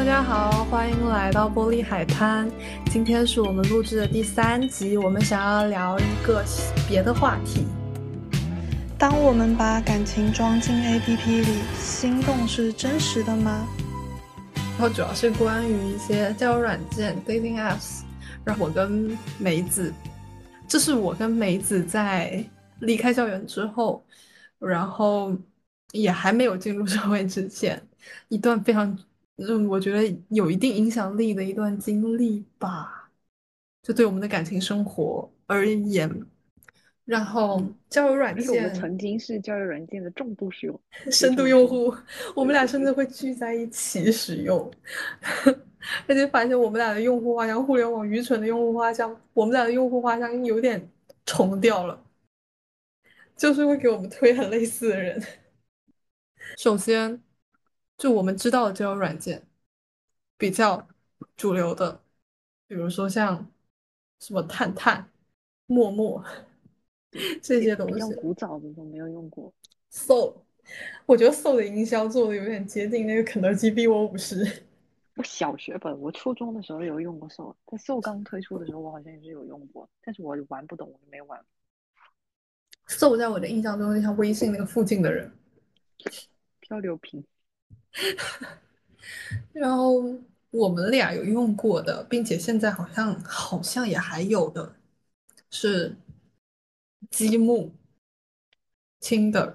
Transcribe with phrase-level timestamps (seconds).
[0.00, 2.50] 大家好，欢迎来到玻璃海滩。
[2.86, 6.42] 今天是我们录制的第三集，我们想要聊一个
[6.88, 7.66] 别的话题。
[8.98, 13.68] 当我们把感情装进 APP 里，心动是真实的吗？
[14.54, 18.00] 然后主要是关于一些交友软件 dating apps。
[18.42, 19.92] 然后我跟梅子，
[20.66, 22.42] 这是我跟梅子在
[22.78, 24.02] 离开校园之后，
[24.58, 25.36] 然后
[25.92, 27.78] 也还没有进入社会之前，
[28.28, 28.98] 一段非常。
[29.48, 33.10] 嗯，我觉得有一定影响力的一段经历吧，
[33.82, 36.26] 就对我们的感情生活而言。
[37.06, 40.80] 然后交友软件，我们曾经是交友软件的重度使用、
[41.10, 41.92] 深度用户，
[42.36, 44.70] 我们俩甚至会聚在一起使用，
[46.06, 50.86] 而且发现我们俩的用户画像，互联网愚蠢的用户画像，我们俩的用户画像有点
[51.24, 52.04] 重掉了，
[53.36, 55.20] 就是会给我们推很类似的人。
[56.58, 57.29] 首先。
[58.00, 59.46] 就我们知道的交友软件，
[60.38, 60.88] 比较
[61.36, 62.00] 主流的，
[62.66, 63.46] 比如说像
[64.18, 65.06] 什么探探、
[65.66, 66.24] 陌陌
[67.42, 68.14] 这些东西。
[68.14, 69.52] 古早的都没有用过。
[69.90, 70.32] So，
[71.04, 74.62] 我觉得 So 的营销做的有点接近那个肯德基逼我五十。
[75.16, 81.38] 我小学本，我初中的时候有用过 So，在 So 刚推出的时候，我好像也是有用过，但是我玩不懂，我就没玩。
[82.86, 85.30] So 在我的印象中就像微信那个附近的人，
[86.60, 87.22] 漂流瓶。
[89.52, 90.02] 然后
[90.50, 94.74] 我们俩有用过的，并且现在好像好像也还有的，
[95.50, 95.94] 是
[97.10, 97.72] 积木、
[99.00, 99.54] Tinder。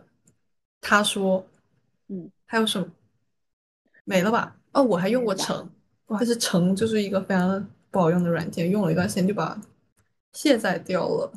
[0.81, 1.45] 他说，
[2.07, 2.87] 嗯，还有什么？
[4.03, 4.55] 没了吧？
[4.73, 5.67] 哦，我还用过橙，
[6.07, 9.59] 但是橙就是一个非常不好用的软件，用了一段时间就把
[10.33, 11.31] 卸载掉了。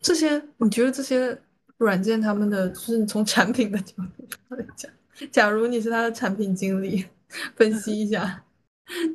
[0.00, 1.40] 这些你觉得这些
[1.78, 4.92] 软件他们的就是从产品的角度来讲？
[5.30, 7.04] 假如你是他的产品经理，
[7.54, 8.44] 分析一下，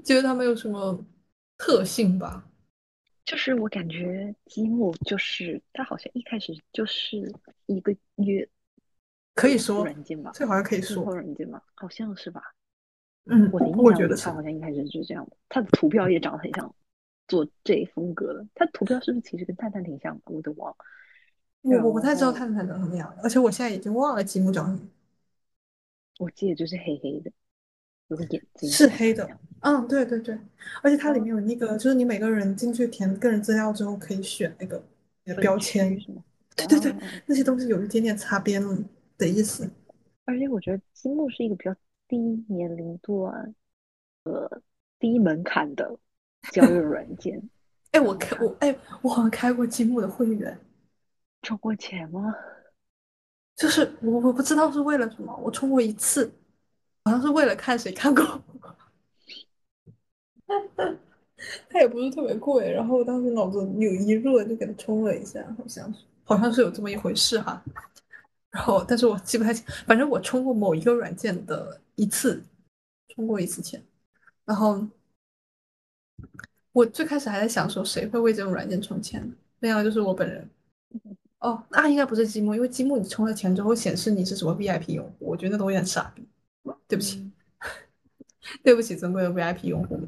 [0.04, 1.04] 觉得他们有什么
[1.58, 2.46] 特性吧？
[3.26, 7.32] 就是我感觉积木就是他好像一开始就是
[7.66, 8.48] 一个约，
[9.36, 12.42] 可以说软件吧，这好像可以说软件吧，好像是吧？
[13.26, 16.74] 嗯，我的印象觉得它好像一开始就是这样的，它的图标也长得很像
[17.28, 20.22] 做这一风格的，他图标是不是其实跟探探挺像的？
[20.28, 20.78] 我都忘了，
[21.64, 24.90] 我我不太知道探探长什么样，而且我现在已经忘了积木长什么。
[26.20, 27.32] 我记得就是黑黑的，
[28.08, 29.30] 有个眼睛是黑的，
[29.62, 30.38] 嗯，对对对，
[30.82, 34.84] 而且它里面有那个，就是你每个人进去填个人资料之后可以选那个
[35.40, 36.24] 标签什么，
[36.56, 36.96] 对对对，
[37.26, 38.62] 那些东西有一点点擦边
[39.18, 39.70] 的意思。
[40.26, 41.76] 而且我觉得积木是一个比较
[42.08, 42.18] 低
[42.48, 43.56] 年龄段、
[44.24, 44.62] 呃
[45.00, 46.00] 低门槛的
[46.52, 47.40] 交友软件。
[47.92, 50.60] 哎，我开我哎，我好像开过积木的会员，
[51.44, 52.34] 充过钱吗？
[53.58, 56.32] 就是我我不知道是为了什么，我充过一次，
[57.04, 58.24] 好像是为了看谁看过，
[61.68, 67.64] 它也不是特别贵，然后我当时脑子有一热就给它充了一下，好像是好像是有这么一回事哈。
[68.52, 72.44] 然后但是我记不太清，反正我充过某一个软件的一次，
[73.16, 73.84] 充过一次钱。
[74.46, 74.88] 然后
[76.72, 80.48] 我最开始还在想说谁会为这种软件充钱，没想到就是我本人。
[81.40, 86.28] 哦，那应该不是积木，因为积木你充了钱之后显示你是什么 VIP 用户，我觉得那东西很傻逼。
[86.88, 87.32] 对不起，
[88.64, 90.08] 对不起，尊贵的 VIP 用户们。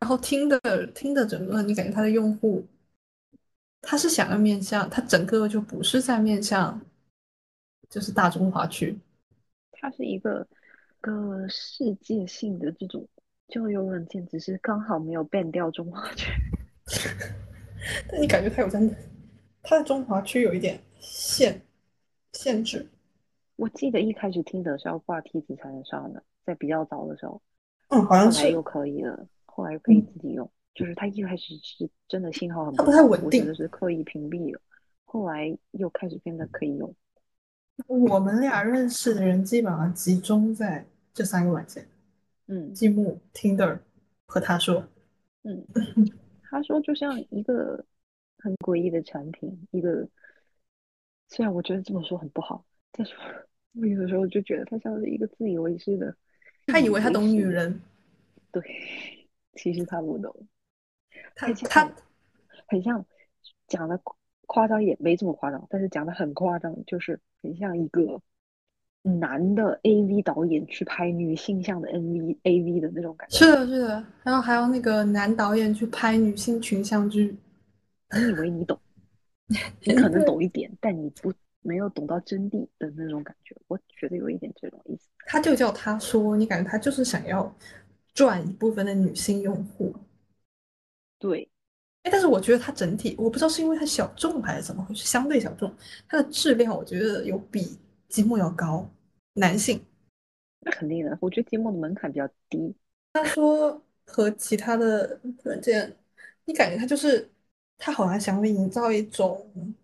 [0.00, 2.64] 然后听的听的整个，你感觉它的用户，
[3.80, 6.80] 他是想要面向，他整个就不是在面向，
[7.90, 8.98] 就是大中华区。
[9.72, 10.46] 它是一个
[11.00, 13.06] 个世界性的这种
[13.48, 16.30] 交友软件，只是刚好没有 ban 掉中华区。
[18.12, 18.80] 那你感觉它有在？
[19.68, 21.60] 它在中华区有一点限
[22.34, 22.88] 限制，
[23.56, 27.42] 我记得一开始听的是要挂梯子才能上的，在比较早的时候，
[27.88, 30.48] 嗯，好像是又可以了，后来又可以自己用。
[30.72, 34.60] 就是它一开始是真的信号很不太稳定，我觉得是刻意屏蔽了，
[35.04, 36.94] 后来又开始变得可以用。
[37.88, 41.84] 我们俩认识的人基本上集中在这三个软件，
[42.46, 43.80] 嗯，积木、Tinder
[44.26, 44.86] 和他说，
[45.42, 45.66] 嗯，
[46.44, 47.84] 他说就像一个。
[48.46, 50.08] 很诡异的产品，一个
[51.28, 53.12] 虽然我觉得这么说很不好，但是
[53.74, 56.14] 我有的时候就觉得他像是一个自以为是的，
[56.68, 57.80] 他以为他懂女人，
[58.52, 58.62] 对，
[59.54, 60.32] 其实他不懂，
[61.34, 61.92] 他他
[62.68, 63.04] 很像
[63.66, 64.00] 讲的
[64.42, 68.22] 夸张也没这么夸张，但是讲的很夸张，就是很像一个
[69.02, 77.36] 男的 A V 导演去拍女性向的 N V A V 的那种感觉，是的，是的，然后还有那个男导演去拍女性群像剧。
[78.14, 78.78] 你以为你懂，
[79.82, 81.32] 你可能懂一点，但你不
[81.62, 83.56] 没有懂到真谛的那种感觉。
[83.66, 85.08] 我觉得有一点这种意思。
[85.26, 87.52] 他就叫他说，你感觉他就是想要
[88.14, 89.94] 赚一部分的女性用户。
[91.18, 91.48] 对，
[92.02, 95.74] 哎，但是我觉得它整体，我不知道是因为它小众还是怎么回事，相对小众，
[96.08, 97.78] 它的质量我觉得有比
[98.08, 98.88] 积木要高。
[99.38, 99.84] 男性，
[100.60, 102.74] 那肯定的，我觉得积木的门槛比较低。
[103.12, 105.94] 他说和其他的软件，
[106.46, 107.30] 你感觉它就是
[107.78, 109.74] 他好像想营造一种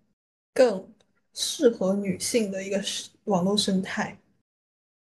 [0.54, 0.86] 更
[1.34, 2.82] 适合女性的一个
[3.24, 4.18] 网络生态，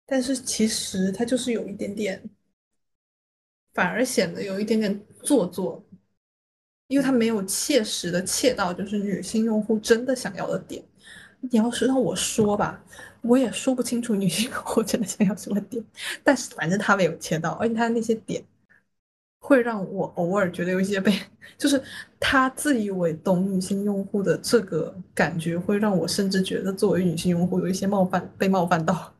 [0.06, 2.22] 但是其实它就是有一点点，
[3.72, 5.84] 反而显得有一点点做作。
[6.88, 10.82] 因为他没有切实的切到就是女性用户真的想要的点。
[11.40, 12.82] 你要是让我说吧，
[13.20, 15.84] 我也说不清楚女性用户真的想要什么点。
[16.24, 18.42] 但是反正他没有切到，而且他那些点
[19.38, 21.12] 会让我偶尔觉得有一些被，
[21.56, 21.82] 就是
[22.18, 29.14] 他自以为懂女性用户的这个感觉，会让我甚至觉得作为女性用户有一些冒犯，被冒犯到。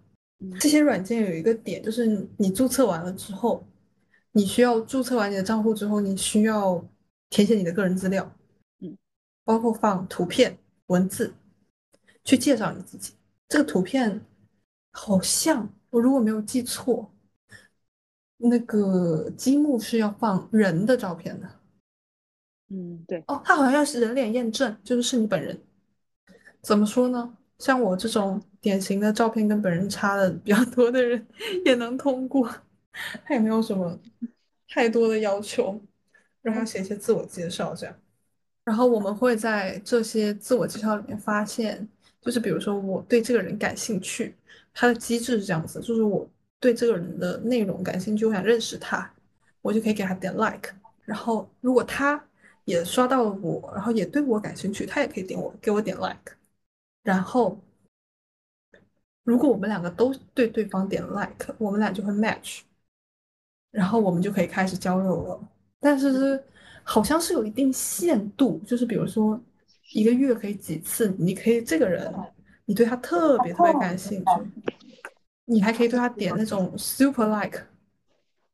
[0.60, 3.66] 这些软件有一个点，就是你注册完了之后，
[4.32, 6.84] 你需要注册完你的账户之后，你需要。
[7.30, 8.34] 填写你的个人资料，
[8.80, 8.96] 嗯，
[9.44, 10.56] 包括放图片、
[10.86, 11.34] 文字，
[12.24, 13.12] 去介绍你自己。
[13.50, 14.24] 这个图片
[14.92, 17.12] 好像我如果没有记错，
[18.38, 21.48] 那个积木是要放人的照片的。
[22.70, 23.22] 嗯，对。
[23.26, 25.60] 哦，它好像要是人脸验证，就是是你本人。
[26.62, 27.36] 怎么说呢？
[27.58, 31.26] 像我这种典型的照片跟本人差的比较多的人
[31.64, 32.48] 也能通过，
[33.24, 33.98] 他也没有什么
[34.68, 35.80] 太多的要求。
[36.40, 37.94] 然后写一些自我介绍，这样，
[38.64, 41.86] 然后我们会在这些自我介绍里面发现，
[42.22, 44.34] 就是比如说我对这个人感兴趣，
[44.72, 46.26] 他的机制是这样子，就是我
[46.60, 49.10] 对这个人的内容感兴趣，我想认识他，
[49.62, 50.70] 我就可以给他点 like，
[51.04, 52.22] 然后如果他
[52.64, 56.32] 也刷到了我，然后也对我感兴趣，他也可以点我给我点 like，
[57.02, 57.58] 然后
[59.24, 62.60] 如果我们两个都对对方点 like，我们俩就会 match，
[63.70, 65.48] 然后我们就可以开始交流了。
[65.80, 66.44] 但是是
[66.82, 69.40] 好像是有一定限度，就是比如说
[69.92, 72.12] 一个月可以几次，你可以这个人，
[72.64, 74.30] 你对他特别特别感兴趣，
[75.48, 77.60] 你还可以对他点那种 super like，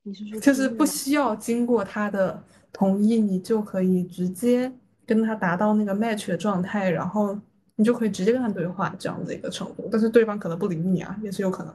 [0.03, 2.43] 你是说就是不需要经过他的
[2.73, 4.73] 同意，你就可以直接
[5.05, 7.39] 跟他达到那个 match 的状态，然后
[7.77, 9.89] 你就可以直接跟他对话这样的一个程度。
[9.91, 11.75] 但是对方可能不理你啊，也是有可能。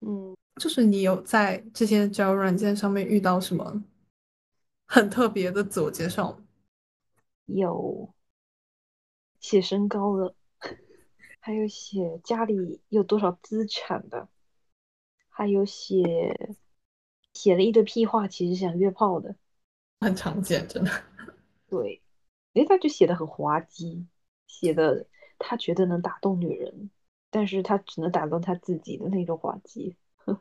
[0.00, 3.82] 嗯，就是你有在这些交友软件上面遇到什么？
[4.88, 6.38] 很特别的自我介绍，
[7.46, 8.08] 有
[9.40, 10.32] 写身高的，
[11.40, 14.28] 还有写家里有多少资产的，
[15.38, 16.54] 还有写
[17.34, 19.36] 写了一堆屁话，其实想约炮的，
[20.00, 20.90] 很常见，真的。
[21.68, 22.00] 对，
[22.54, 24.06] 哎，他就写的很滑稽，
[24.46, 25.06] 写的
[25.38, 26.90] 他觉得能打动女人，
[27.30, 29.94] 但是他只能打动他自己的那种滑稽，
[30.24, 30.38] 而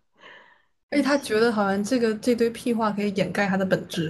[0.93, 4.09] 且他觉得好像这个这堆屁话可以掩盖他的本质。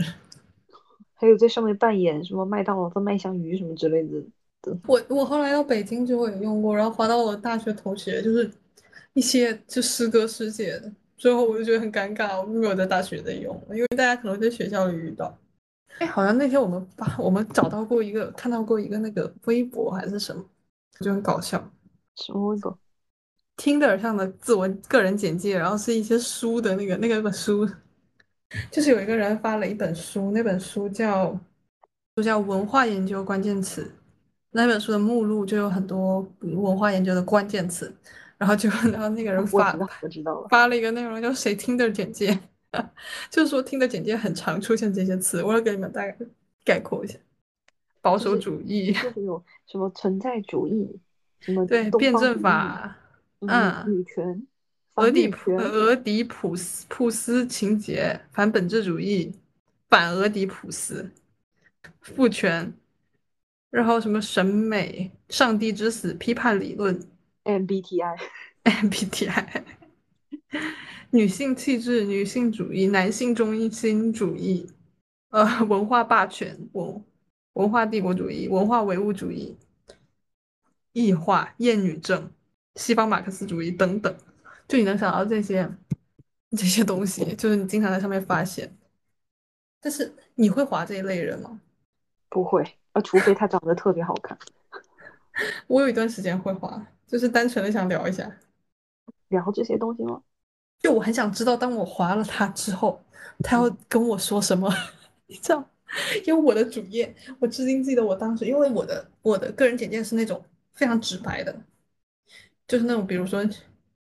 [1.15, 4.21] 还有在上面扮演什么麦当劳的麦香鱼什么之类的
[4.61, 4.77] 的。
[4.85, 8.51] 我我后来到北京之后也用过，然后滑到我大学同学，就是
[9.15, 15.35] 一些就师哥师姐的，最后我就觉得很尴尬，我没有在大学在用，因为大家可能在学校里遇到。
[15.99, 20.43] 哎，好像那天我们把我们找到过一个，看到过一个那个微博还是什么，
[20.99, 21.57] 就很搞笑。
[22.17, 22.77] 什么微博
[23.57, 27.67] ？Tinder 上的自我个人简介，然后是一些书的那个那个本书。
[28.71, 31.37] 就是有一个人发了一本书，那本书叫
[32.15, 33.91] 就叫文化研究关键词，
[34.51, 37.93] 那本书的目录就有很多文化研究的关键词，
[38.37, 42.37] 然后就然后那个人发我知道了发了一个内容叫谁听的简介，
[43.29, 46.17] 就是说听的简介很常出现这些词，我要给你们大概
[46.63, 47.17] 概括一下：
[48.01, 50.99] 保守主义，就是有什么存在主义，
[51.39, 52.97] 什么对辩证法，
[53.39, 54.45] 嗯，女权。
[54.95, 59.29] 俄狄浦俄狄浦斯普斯情节，反本质主义，
[59.89, 61.11] 反俄狄浦斯，
[61.99, 62.73] 父权，
[63.69, 66.97] 然后什么审美，上帝之死，批判理论
[67.45, 69.63] ，MBTI，MBTI，
[71.11, 74.69] 女性气质，女性主义，男性中心主义，
[75.29, 77.03] 呃，文化霸权，文
[77.53, 79.55] 文化帝国主义，文化唯物主义，
[80.91, 82.29] 异化，厌女症，
[82.75, 84.13] 西方马克思主义等等。
[84.67, 85.69] 就你能想到这些
[86.51, 88.75] 这些东西，就是你经常在上面发现。
[89.79, 91.61] 但是你会划这一类人吗？
[92.27, 94.37] 不会，啊，除非他长得特别好看。
[95.67, 98.39] 我有一段时间会划，就是单纯的想聊一下，
[99.29, 100.21] 聊这些东西吗？
[100.79, 103.03] 就我很想知道，当我划了他之后，
[103.39, 104.69] 他要跟我说什么？
[105.27, 105.69] 你知道？
[106.25, 110.43] 因为我的主页，我至今记得我当时，因为我的我的个人简介是那种
[110.73, 111.55] 非常直白的，
[112.67, 113.43] 就是那种比如说。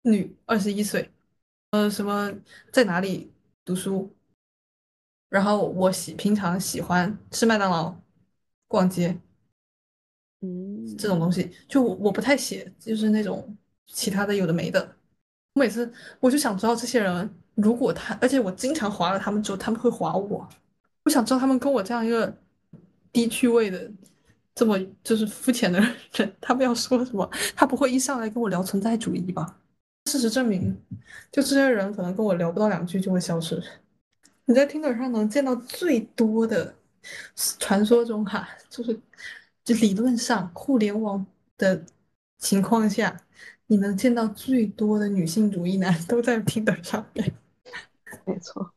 [0.06, 1.10] 女，二十一岁，
[1.70, 2.30] 呃，什么
[2.70, 3.32] 在哪里
[3.64, 4.14] 读书，
[5.30, 7.96] 然后我喜平常喜欢吃麦当劳、
[8.68, 9.18] 逛街
[10.44, 14.80] 嗯，这种东西，就我我不太写，就是那种其他的有的没的。
[15.54, 20.46] 我每次我就想知道这些人，如果他，而且我经常划了他们之后，他们会划我，
[21.04, 22.36] 我想知道他们跟我这样一个
[23.12, 23.90] 低趣味的、
[24.54, 25.80] 这么就是肤浅的
[26.16, 27.28] 人，他们要说什么？
[27.56, 29.58] 他不会一上来跟我聊存在主义吧？
[30.06, 30.76] 事实证明，
[31.32, 33.62] 就这些人可能跟我聊不到两句就会消失。
[34.44, 36.74] 你在 Tinder 上能见到最多的，
[37.58, 39.00] 传说中哈，就是
[39.64, 41.24] 就理论上互联网
[41.56, 41.84] 的
[42.38, 43.18] 情况下，
[43.66, 47.34] 你能见到最多的女性主义男都在 Tinder 上面。
[48.26, 48.70] 没错，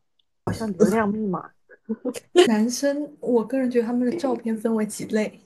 [0.44, 1.50] 好像流量密码。
[2.48, 5.40] 男生，我个人觉得他们的照片分为几类，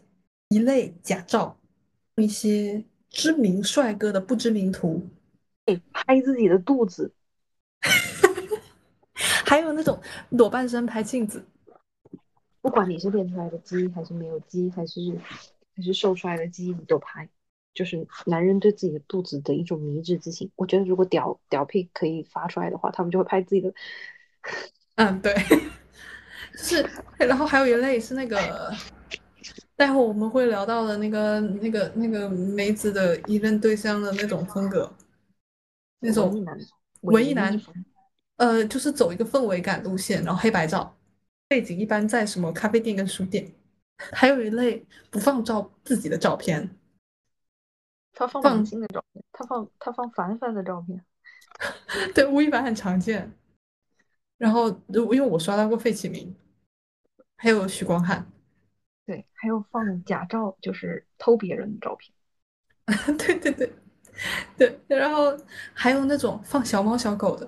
[0.49, 1.57] 一类假照，
[2.17, 5.09] 一些知名帅哥的不知名图，
[5.67, 7.13] 哎，拍自己的肚子，
[9.45, 11.45] 还有那种裸半身拍镜子。
[12.63, 15.01] 不管你是练出来的肌还是没有肌，还是
[15.77, 17.29] 还是瘦出来的肌，你都拍。
[17.75, 20.51] 就是男人对自己的肚子的一种迷之自信。
[20.57, 23.73] 我觉得如果屌屌屁可以发出来的话，他们就会拍自己的。
[24.97, 25.35] 嗯，对，
[26.53, 28.71] 就是，然后还有一类是那个，
[29.75, 34.95] 待会我们会聊到的那个那个那个梅子的一任对象的那种风格，
[36.01, 36.59] 那种文艺男，
[37.01, 37.61] 文艺男
[38.37, 40.95] 呃，就是走一个氛围感路线，然后黑白照，
[41.53, 43.53] 背景一般在什么咖啡店跟书店。
[44.11, 46.71] 还有一类不放照自己的照片，
[48.15, 51.05] 他放放心的照片，他放他放凡凡的照片。
[52.15, 53.31] 对，吴亦凡很常见。
[54.39, 56.35] 然后，因为我刷到过费启鸣，
[57.37, 58.27] 还有许光汉，
[59.05, 62.15] 对，还有放假照，就是偷别人的照片。
[63.19, 63.73] 对对对
[64.57, 65.37] 对，然后
[65.75, 67.47] 还有那种放小猫小狗的，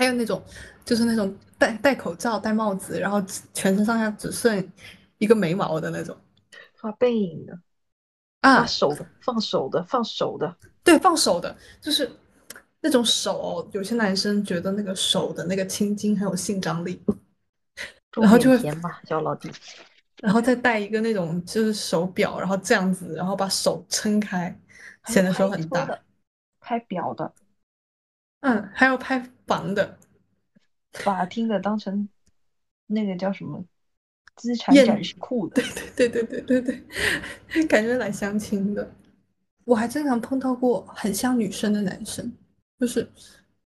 [0.00, 0.42] 还有那种
[0.82, 4.72] 就是那种戴戴口罩、戴帽子，然后全身上下只剩
[5.18, 6.16] 一个眉毛的那种
[6.78, 7.60] 画背影的，
[8.40, 10.56] 啊，手的，放手的，放手的。
[10.82, 12.10] 对，放手的，就是
[12.80, 17.04] 那种手，有些男生觉得那个手的那个青筋很有性张力，
[18.18, 19.50] 然后就会点甜吧，小老弟。
[20.22, 24.58] 然后再戴一个那种就是手表，然后这样子，然后把手撑开，
[25.08, 26.00] 显得手很大。
[26.58, 27.30] 拍表的，
[28.40, 29.98] 嗯，还有拍房的，
[31.04, 32.08] 把听的当成
[32.86, 33.64] 那个叫什么
[34.36, 35.60] 资产验展示库的。
[35.96, 36.84] 对对对对对
[37.52, 38.88] 对， 感觉来相亲的。
[39.64, 42.32] 我还经常碰到过很像女生的男生，
[42.78, 43.10] 就是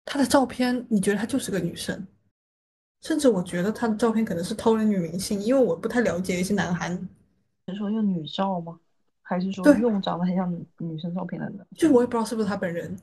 [0.04, 2.06] 他的照片，你觉得他就是个女生，
[3.02, 6.94] 甚至我觉得他的照片可能是偷了女明星，因为我不太了解一些男韩，
[7.68, 8.78] 你说用女照吗？
[9.22, 11.66] 还是说用长得很像女女生照片的人？
[11.78, 12.98] 就我也不知道是不是他本人。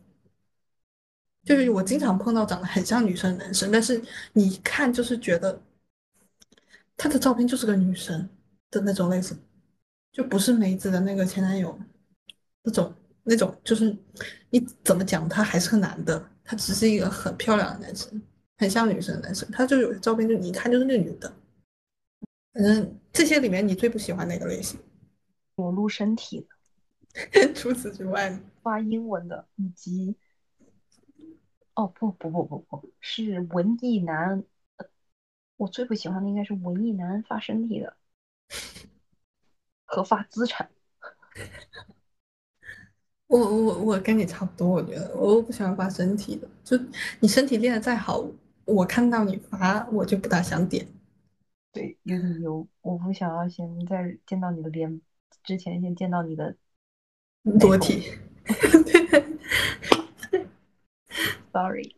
[1.46, 5.58] 就是我经常碰到长得很像女生的男生，但是你一看就是觉得
[6.96, 8.28] 他的照片就是个女生
[8.68, 9.38] 的那种类型，
[10.10, 11.78] 就不是梅子的那个前男友
[12.64, 13.96] 那种那种，就是
[14.50, 18.20] 你怎么讲他还是个男的，他只是一个很漂亮的男生，
[18.58, 21.32] 很像女生的男生，他就有些照片就你一看就是那个女的。
[22.52, 24.80] 反正这些里面你最不喜欢哪个类型？
[25.54, 26.44] 裸露身体
[27.32, 30.16] 的， 除此之外呢，发英文的，以及
[31.76, 34.42] 哦不不不不不是文艺男，
[34.78, 34.86] 呃
[35.58, 37.94] 我最不喜欢的应该是文艺男发身体的
[39.84, 40.70] 和发资产。
[43.28, 46.78] 我我我跟你差不多，我觉得我不喜欢发身体的，就
[47.20, 48.24] 你身体练得再好，
[48.64, 50.86] 我看到你发我就不大想点。
[51.72, 55.02] 对，有理由，我不想要先在见到你的脸
[55.42, 56.56] 之前，先见到你的
[57.42, 58.12] 裸体。
[61.56, 61.96] sorry。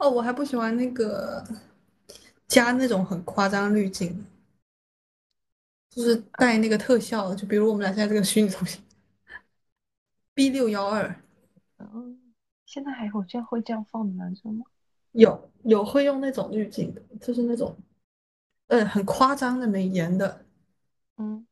[0.00, 1.44] 哦，我还不喜欢那个
[2.48, 4.24] 加那种很夸张滤镜，
[5.90, 8.80] 就是带那个特效的，就比如我们俩现在这个虚拟头像
[10.32, 11.20] B 六幺二，
[11.78, 12.18] 嗯，
[12.64, 14.64] 现在还有这样会这样放的男生吗？
[15.12, 17.76] 有有会用那种滤镜的，就是那种
[18.68, 20.44] 呃很夸张的美颜的。
[21.18, 21.46] 嗯，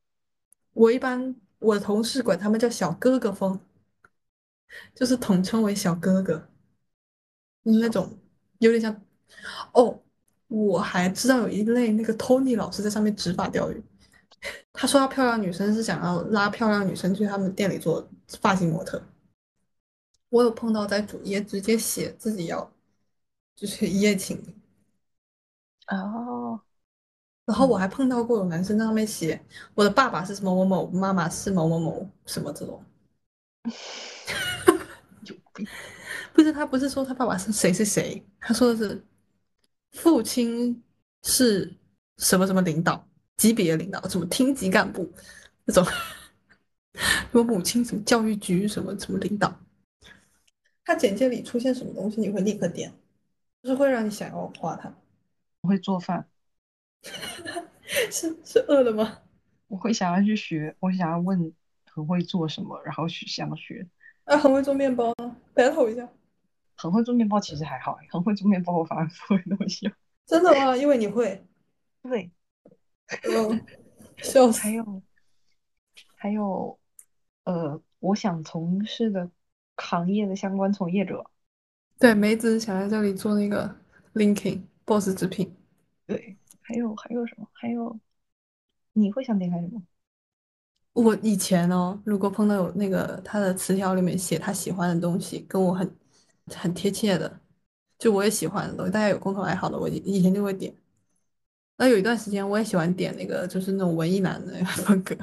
[0.73, 3.59] 我一般我的同事管他们叫小哥哥风，
[4.95, 6.47] 就是统称为小哥哥，
[7.65, 8.09] 那种
[8.59, 9.01] 有点像。
[9.73, 9.99] 哦，
[10.47, 13.83] 我还知道有一类那个 Tony 老师在上面执法钓鱼，
[14.71, 18.07] 他说要漂亮女生是想要拉漂亮女生去他们店里做
[18.39, 19.01] 发型模特。
[20.29, 22.71] 我有碰到在主页直接写自己要
[23.55, 24.37] 就是一夜情，
[25.87, 26.59] 哦，
[27.45, 29.43] 然后我还碰到过有男生在上面写
[29.73, 32.83] 我的爸爸是某某某，妈妈是某某某什么这种。
[35.25, 35.67] 有病。
[36.35, 39.01] 不是他不是说他爸爸是谁谁谁，他说的是
[39.93, 40.83] 父亲
[41.23, 41.73] 是
[42.17, 45.09] 什么什么领导级别领导，什么厅级干部
[45.63, 45.85] 那种，
[47.31, 49.57] 我母亲什么教育局什么什么领导，
[50.83, 52.91] 他简介里出现什么东西，你会立刻点，
[53.63, 54.93] 就是会让你想要画他。
[55.61, 56.27] 我会做饭，
[58.11, 59.19] 是是饿了吗？
[59.67, 61.53] 我会想要去学，我想要问
[61.85, 63.87] 很会做什么，然后去想学。
[64.25, 66.09] 啊，很会做面包啊，battle 一下。
[66.75, 69.91] 很会做面包其实还好欸，很会做面包我反而不会那么想。
[70.25, 70.75] 真的吗？
[70.75, 71.45] 因为你会，
[72.03, 72.31] 对，
[73.23, 73.65] 嗯，
[74.17, 74.71] 笑死还。
[74.71, 75.01] 有
[76.15, 76.79] 还有
[77.43, 79.29] 呃，我想从事的
[79.77, 81.23] 行业的相关从业者，
[81.99, 83.75] 对，梅子想在这里做那个
[84.15, 85.55] linking boss 直聘。
[86.07, 87.47] 对，还有还有什么？
[87.53, 87.99] 还有
[88.93, 89.83] 你会想点开什么？
[90.93, 95.95] 我以前哦，如果碰到有那个他的词条里面写他喜欢的东西，跟我很
[96.53, 97.39] 很贴切的，
[97.97, 100.73] 就我也喜欢的东西，大家有共同爱好的，我以以前就会点。
[101.77, 105.15] 那有一段时间我也喜欢点那个，就是那种文艺男的风格，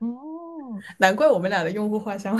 [0.00, 2.36] 哦，难怪我们俩的用户画像，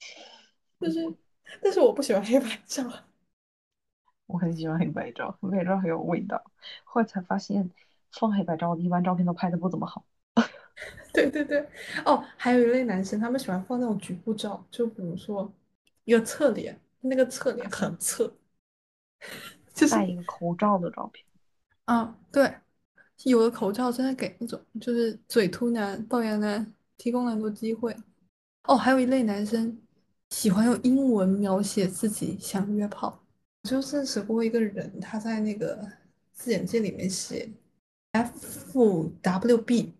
[0.80, 1.14] 就是，
[1.62, 2.84] 但是我不喜欢黑白照。
[4.26, 6.42] 我很喜欢黑白照，黑白照很有味道。
[6.84, 7.70] 后来才发现，
[8.10, 10.04] 放黑白照的一般照片都拍的不怎么好。
[11.12, 11.68] 对对对，
[12.06, 15.52] 哦，还有一类男生，他们喜欢放那种局部照，就比如说
[16.04, 18.32] 一个侧脸，那个侧脸很侧，
[19.74, 21.24] 就是戴一个口罩的照片，
[21.84, 22.54] 啊，对，
[23.24, 27.96] 有的口罩真的给那种就是嘴突男、龅牙男提供了很多机会。
[28.64, 29.80] 哦，还有一类男生
[30.30, 33.24] 喜欢用英文描写自己想约炮。
[33.64, 35.86] 我就认识过一个人，他在那个
[36.32, 37.52] 字眼界里面写
[38.12, 39.92] FWB，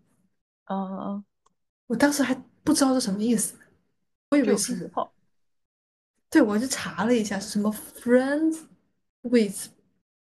[0.65, 1.23] 啊，
[1.87, 3.55] 我当时还不知道是什么意思，
[4.31, 5.12] 我以为是约炮。
[6.33, 8.61] 对，我就查了一下什么 Friends
[9.21, 9.67] with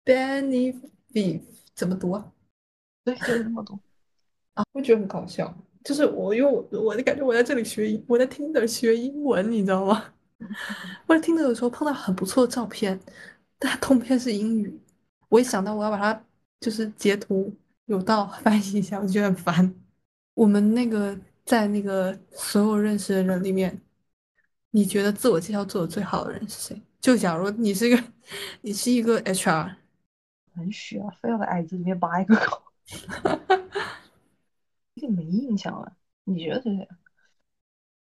[0.04, 1.40] Benefit
[1.74, 2.32] 怎么读啊？
[3.02, 3.76] 对，就是这么读
[4.54, 4.62] 啊。
[4.70, 10.14] 我觉得很搞笑，就是我因为我我就感觉我在这里学英，我在听的学英文，你知道吗？
[11.08, 13.00] 我在听的有时候碰到很不错的照片，
[13.58, 14.80] 但它通篇是英语，
[15.28, 16.24] 我一想到我要把它
[16.60, 17.52] 就是截图
[17.86, 19.74] 有道翻译一下，我就觉得很烦。
[20.34, 23.76] 我们那个在那个所有认识的人里面，
[24.70, 26.82] 你觉得自我介绍做的最好的人是谁？
[27.00, 28.04] 就假如你是一个
[28.60, 29.76] 你是一个 HR，
[30.54, 32.62] 很虚啊，非要在矮子里面拔一个口，
[34.94, 35.96] 有点没印象了。
[36.24, 36.88] 你觉得是谁？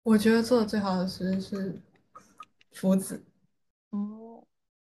[0.03, 1.81] 我觉得做的最好的是是
[2.73, 3.23] 福子。
[3.91, 4.43] 哦，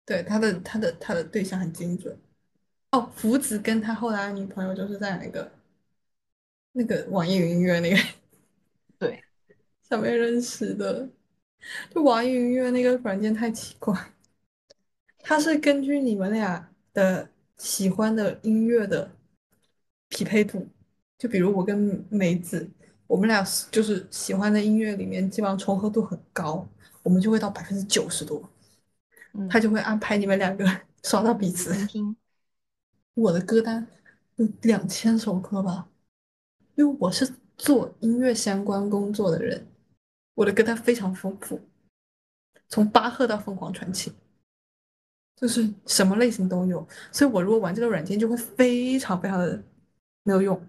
[0.05, 2.19] 对，他的他的他的对象很精准。
[2.91, 5.51] 哦，福子跟他后来的女朋友就是在那个
[6.73, 7.97] 那个网易云音乐那个
[8.99, 9.25] 对，
[9.89, 11.09] 上面认识的。
[11.91, 13.95] 就网易云音乐那个软件太奇怪，
[15.19, 19.11] 它是根据你们俩的喜欢的音乐的
[20.09, 20.67] 匹配度。
[21.17, 22.69] 就比如我跟梅子，
[23.07, 26.69] 我们俩就是喜欢的音乐里面基本上重合度很高，
[27.03, 28.51] 我们就会到百分之九十多。
[29.33, 30.65] 嗯，他就会安排你们两个
[31.03, 31.73] 刷到彼此。
[33.15, 33.87] 我的歌单
[34.37, 35.89] 有两千首歌吧，
[36.75, 39.67] 因为我是做音乐相关工作的人，
[40.35, 41.61] 我的歌单非常丰富，
[42.69, 44.13] 从巴赫到凤凰传奇，
[45.37, 46.87] 就是什么类型都有。
[47.13, 49.63] 所以我如果玩这个软件就会非常非常的
[50.25, 50.69] 没有用，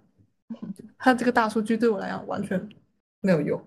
[0.98, 2.70] 它这个大数据对我来讲完全
[3.22, 3.64] 没有用。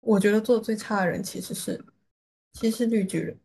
[0.00, 1.84] 我觉得做的最差的人其实是
[2.52, 3.38] 其实是绿巨人。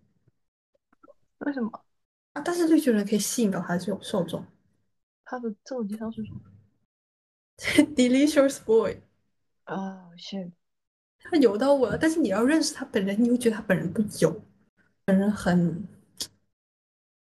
[1.40, 1.86] 为什么？
[2.34, 4.46] 啊，但是绿巨人可以吸引到他这种受众。
[5.26, 6.42] 他的自我介绍是什么？
[7.96, 9.02] Delicious Boy，
[9.66, 10.52] 哦，是
[11.24, 11.98] 他油到我了。
[11.98, 14.42] 但是你要认识他本人，你会觉得他本人不油，
[15.06, 15.76] 本人很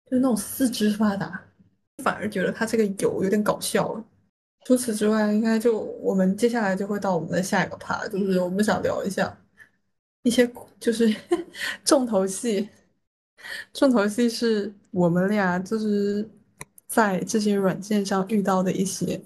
[0.06, 1.43] 就是那种四肢发达，
[2.03, 4.06] 反而觉得他这个油有点搞笑了。
[4.65, 9.38] 除此之外，应该就我们接下来就会到我们的下一个趴，就是我们想聊一下
[10.23, 11.13] 一些就是
[11.84, 12.69] 重头戏。
[13.73, 16.25] 重头戏是我们俩就是
[16.88, 19.21] 在这些软件上遇到的一些，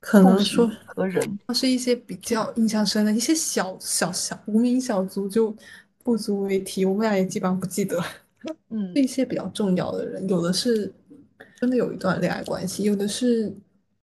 [0.00, 5.54] 可能说和人是一些比较印象深的一些小小小无名小卒，就
[6.02, 6.84] 不足为提。
[6.84, 8.02] 我们俩也基本上不记得。
[8.70, 10.90] 嗯一些比较重要的人，有的是
[11.60, 13.52] 真的有一段恋爱关系，有的是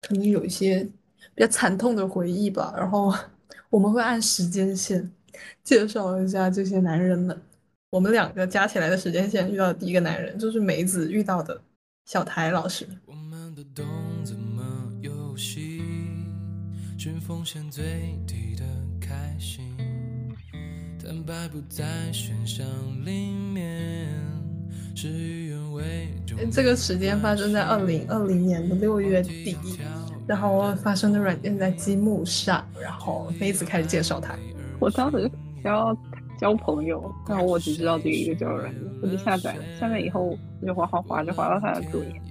[0.01, 0.87] 可能有一些
[1.33, 2.73] 比较惨痛的回忆吧。
[2.77, 3.11] 然后
[3.69, 5.11] 我们会按时间线
[5.63, 7.41] 介绍一下这些男人们。
[7.89, 11.59] 我们两个加起来的时间线遇到的第一个男人，就是梅子遇到的
[12.05, 12.85] 小台老师。
[13.05, 13.85] 我们的懂
[14.23, 14.61] 怎么
[15.01, 15.66] 游戏，
[17.07, 17.85] 寻风险最
[18.27, 18.65] 低的
[18.99, 19.63] 开心，
[21.01, 22.67] 坦白不在选项
[23.05, 24.09] 里面，
[24.93, 26.09] 事与愿违
[26.51, 29.55] 这个时间发生在二零二零年的六月底，
[30.27, 34.35] 然后发生的软件在积木上，然后妹子开始介绍他。
[34.77, 35.31] 我当时
[35.63, 35.97] 想要
[36.37, 39.63] 交朋友，然后我只知道这个一个交友软件，我就下载了。
[39.79, 42.21] 下载以后我就滑滑滑，就滑到他的主页，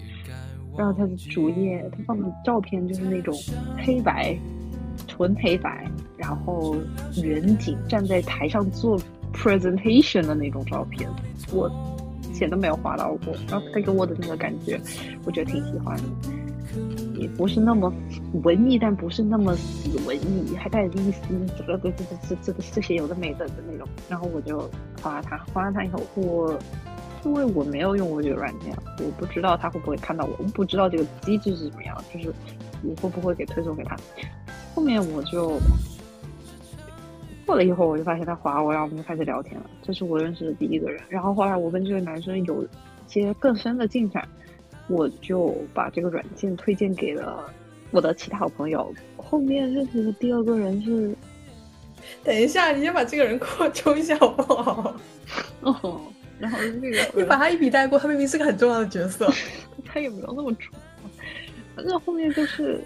[0.76, 3.34] 然后他的主页他放的照片就是那种
[3.78, 4.38] 黑白，
[5.16, 6.76] 纯黑白，然后
[7.22, 9.00] 远景站在台上做
[9.32, 11.08] presentation 的那种照片，
[11.52, 11.70] 我
[12.30, 13.34] 以前都没有滑到过。
[13.48, 14.78] 然后他给我的那个感觉，
[15.24, 16.02] 我觉得挺喜欢的。
[17.14, 17.90] 也不是那么
[18.44, 21.22] 文艺，但不是那么死文艺，还带着一丝
[21.56, 23.88] 这个这这这这这些有的没的的那种。
[24.10, 26.58] 然后我就划它，划了它以后，我
[27.24, 32.32] 因为我没有用过这个软件，我不知道他会不会看到我，我不知道这个机制是怎么样，就是
[32.82, 33.96] 我会不会给推送给他。
[34.74, 35.58] 后面我就
[37.44, 39.70] 过了一会儿，我就发现他划我，然后我们就开始聊天了。
[39.82, 41.02] 这是我认识的第一个人。
[41.08, 42.68] 然后后来我跟这个男生有一
[43.06, 44.26] 些更深的进展。
[44.88, 47.52] 我就把这个软件推荐给了
[47.90, 48.94] 我的其他好朋友。
[49.16, 51.12] 后面认识的第二个人是，
[52.22, 54.94] 等一下，你先把这个人扩充一下好不好？
[55.62, 56.00] 哦，
[56.38, 59.28] 然后那个你把他一笔带过，他明明是个很重要的角色。
[59.84, 60.78] 他也没有那么重要。
[61.76, 62.82] 反正后面就是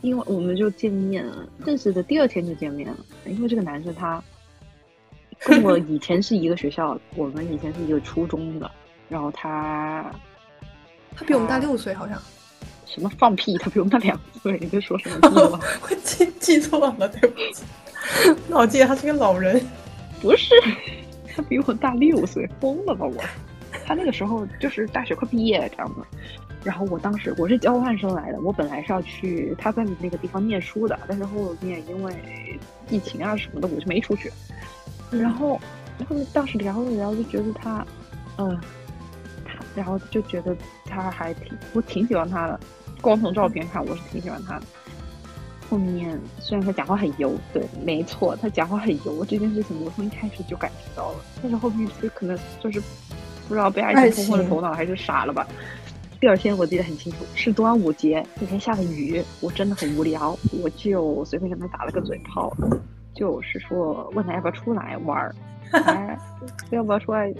[0.00, 2.96] 因为我们就见面了，认识的第二天就见面了。
[3.26, 4.20] 因为这个男生他
[5.40, 8.68] 跟我 以前是一个学校，我们以前是一个初中的，
[9.08, 10.10] 然后他。
[11.14, 12.20] 他比我们大六岁，好像。
[12.86, 13.58] 什么放屁？
[13.58, 14.56] 他比我们大两岁？
[14.58, 15.20] 你在说什么？
[15.82, 17.62] 我记记错了，对不起。
[18.48, 19.60] 我记得他是个老人。
[20.22, 20.54] 不是，
[21.34, 23.22] 他比我大六岁，疯了吧我？
[23.84, 26.00] 他那个时候就是大学快毕业这样子。
[26.64, 34.30] 然后我当时我是交换生来的，我本来是要去他在那个地方念书的，但是后面因为疫情啊什么的，我就没出去。
[35.10, 35.60] 然后，
[35.98, 37.86] 然后当时聊了聊，就觉得他，
[38.38, 38.60] 嗯。
[39.72, 42.58] 然后就觉得他还挺，我挺喜欢他的。
[43.00, 44.66] 光从照片看，我是挺喜欢他的。
[45.70, 51.18] 后面虽然他讲话很油，对，没错，他讲话很油，这件事情我从一开始就感觉到了。
[51.40, 52.80] 但是后面就可能就是
[53.48, 55.46] 不知道被爱情冲昏了头脑，还是傻了吧。
[56.20, 62.54] 第二天我记得很清楚，是端午节那天下了雨，我真的很无聊，我就随便跟他打了个嘴炮，
[63.14, 65.34] 就是说问他要不要出来玩儿，
[66.70, 67.32] 要不要出来。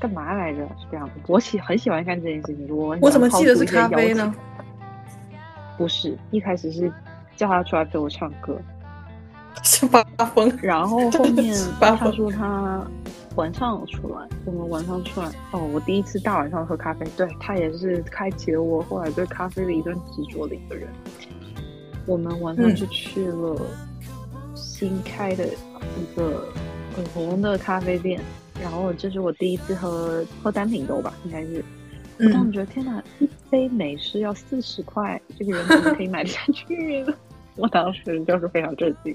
[0.00, 0.58] 干嘛来着？
[0.76, 2.68] 是这样的，我喜很喜欢干这件事情。
[2.68, 4.34] 我我怎么记得是咖啡呢？
[5.78, 6.92] 不是，一开始是
[7.36, 8.60] 叫他出来陪我唱歌，
[9.62, 10.02] 是发
[10.34, 10.52] 疯。
[10.60, 12.84] 然后后面 他说他
[13.36, 15.28] 晚上出来，我们晚上出来。
[15.52, 20.88] 哦，我第一次大晚上喝咖啡，对他也是开启了我后来对咖啡的一段执着的一个人。
[22.06, 23.60] 我们晚上就去了
[24.54, 26.48] 新开的一个
[26.94, 28.20] 很红的咖啡店。
[28.62, 31.62] 然后这是我第一次喝喝单品豆吧，应该是。
[32.20, 37.12] 我当时觉得天哪，一杯美式要四十块，这个人怎么可以买得下去呢？
[37.56, 39.14] 我当时就是非常震惊。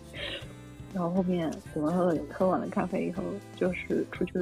[0.93, 3.23] 然后后面我们喝了喝完了咖啡以后，
[3.55, 4.33] 就是出去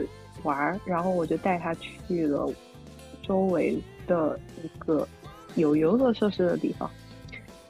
[0.43, 2.49] 玩儿，然后我就带他去了
[3.21, 5.07] 周围的一个
[5.55, 6.89] 有游乐设施的地方，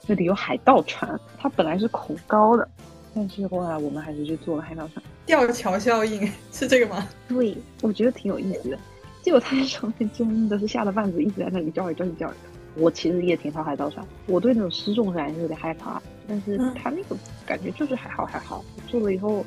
[0.05, 2.67] 那里有海盗船，它本来是恐高的。
[3.15, 7.07] 但是后来我们还是去坐了海盗船，吊桥效应是这个吗？
[7.27, 8.77] 对，我觉得挺有意思的。
[9.23, 12.31] 结果他在上面真的是吓得半死，一直在那里叫一叫一叫。
[12.75, 16.01] 我其实也挺怕海盗船，我对那种失重感是有点害怕。
[16.27, 18.63] 但是他那个感觉就是还好还好。
[18.87, 19.45] 坐了以后，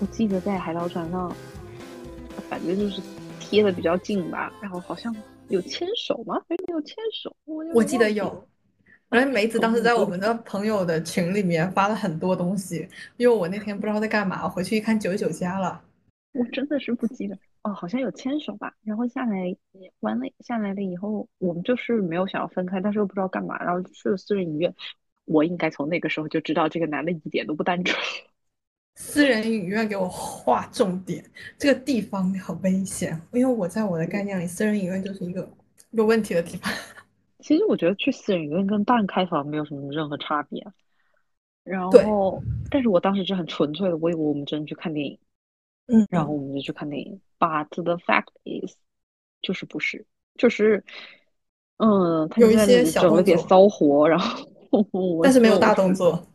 [0.00, 1.34] 我记得在海盗船上，
[2.48, 3.00] 反正就是
[3.38, 5.14] 贴的比较近吧，然后好像
[5.48, 6.40] 有牵手吗？
[6.48, 7.34] 还是没有牵手？
[7.44, 8.44] 我我记得有。
[9.08, 15.80] 反正梅子当时在我们的朋友的群里面发了很多东西，因为我那天不知道在干嘛，回去一看九十九加了，
[16.32, 18.74] 我真的是不记得哦，好像有牵手吧。
[18.82, 19.56] 然后下来
[20.00, 24.74] 完了下来了以后，我们就是没有想要分开，但是又不知道干嘛，然后去了私人影院。
[25.24, 28.00] 我应该从那个时候就知道这个男的一点都不单纯。
[28.96, 31.24] 私人影院给我划重点，
[31.56, 35.48] 这个地方很危险，因为我在我的概念里，私人影院就是一个
[35.90, 36.72] 有问题的地方。
[37.40, 40.66] 其实我觉得去私人影院跟半开房没有什么任何差别，
[41.62, 45.18] 然后，但是我当时是很纯粹的，我以为我们真的去看电影，
[45.88, 47.20] 嗯，然后我们就去看电影。
[47.38, 48.76] But the fact is，
[49.42, 50.84] 就是不是，就是，
[51.78, 54.48] 嗯，他有一些整了点骚活，然后，
[55.22, 56.26] 但是没有大动作，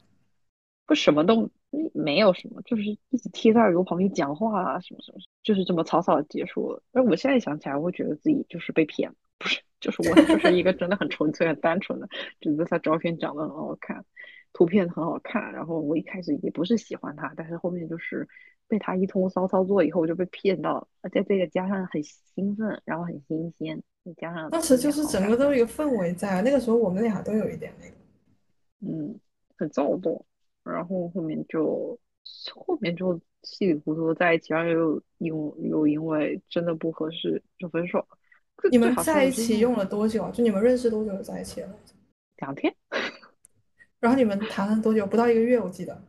[0.86, 1.50] 不什么都
[1.94, 6.84] 没有什么，就是一直贴在耳朵旁边讲话啊，什么什么，就是这么草草的结束了。
[6.92, 9.62] 而我现在想起来，我会觉得自己就是被骗了，不是。
[9.80, 12.08] 就是我就是一个真的很纯粹、很单纯的，
[12.40, 14.06] 觉得他照片长得很好看，
[14.54, 15.52] 图片很好看。
[15.52, 18.26] 然后我一开始也不是喜欢他，但是后面就是
[18.74, 27.94] 被他一通骚操作以后，我就被骗到了，而且这个加上很兴奋，然后很新鲜，再加上当时就是整个都有一个氛围在，那个时候我们俩都有一点那个。
[28.80, 29.20] 嗯，
[29.56, 30.26] 很躁动，
[30.64, 32.00] 然后后面就
[32.56, 38.08] 后面就稀里糊涂在一起，然后又因又因为真的不合适就分手了。
[38.72, 40.32] 你们在一起用了多久啊？
[40.32, 41.70] 就你们认识多久就在一起了？
[42.38, 42.74] 两天，
[44.02, 45.06] 然后你们谈了多久？
[45.06, 46.04] 不到一个月，我记得，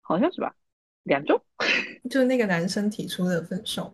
[0.00, 0.56] 好像是吧？
[1.06, 1.40] 两周。
[2.10, 3.92] 就是那个男生提出的分手。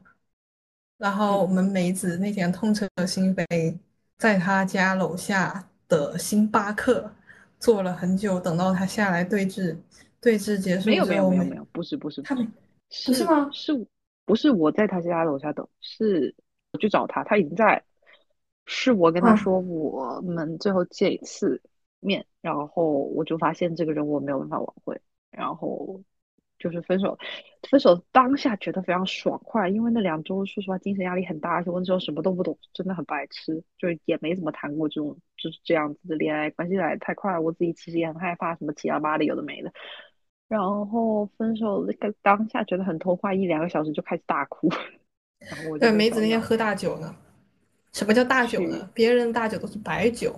[0.99, 3.79] 然后我们梅子那天痛彻心扉，
[4.19, 7.11] 在他家楼下的星巴克
[7.59, 9.77] 坐了很久，等到他下来对峙，
[10.21, 12.53] 对峙结束没有没有没有没有，不是不是他们
[12.91, 13.87] 是是吗是
[14.25, 15.67] 不是我在他家楼下等？
[15.81, 16.35] 是
[16.73, 17.83] 我去找他，他已经在。
[18.65, 21.61] 是我跟他嗯说我们最后见一次
[21.99, 25.01] 面，然后我就发现这个人我没有办法挽回，
[25.33, 26.01] 然后
[26.63, 27.19] 就是分手。
[27.69, 39.73] 分手当下觉得非常爽快，因为那两周说实话精神压力很大，而且我那时候什么都不懂，真的很白痴，就是也没怎么谈过这种就是这样子的恋爱，关系来太快了，我自己其实也很害怕什么七幺八的有的没的。
[40.49, 44.69] 然后分手那个当下觉得很痛快，一两个小时就开始大哭。
[45.39, 47.17] 然后我对梅子那天喝大酒呢。
[47.93, 48.89] 什么叫大酒呢？
[48.95, 50.35] 别人大酒都是白酒，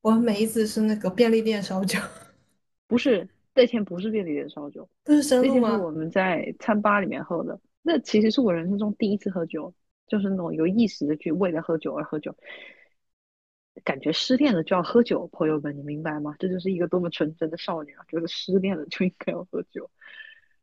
[0.00, 1.96] 我们梅子是那个便利店烧酒，
[2.88, 5.50] 不是那天不是便利店烧酒，不是生那？
[5.50, 7.58] 天是我们在餐吧里面喝的。
[7.82, 9.72] 那其实是我人生中第一次喝酒，
[10.06, 12.36] 就是那种有意识的去为了喝酒而喝酒。
[13.84, 16.34] 感觉失恋了就要喝酒，朋友们，你明白吗？
[16.38, 18.04] 这就是一个多么纯真的少女啊！
[18.08, 19.90] 觉得失恋了就应该要喝酒，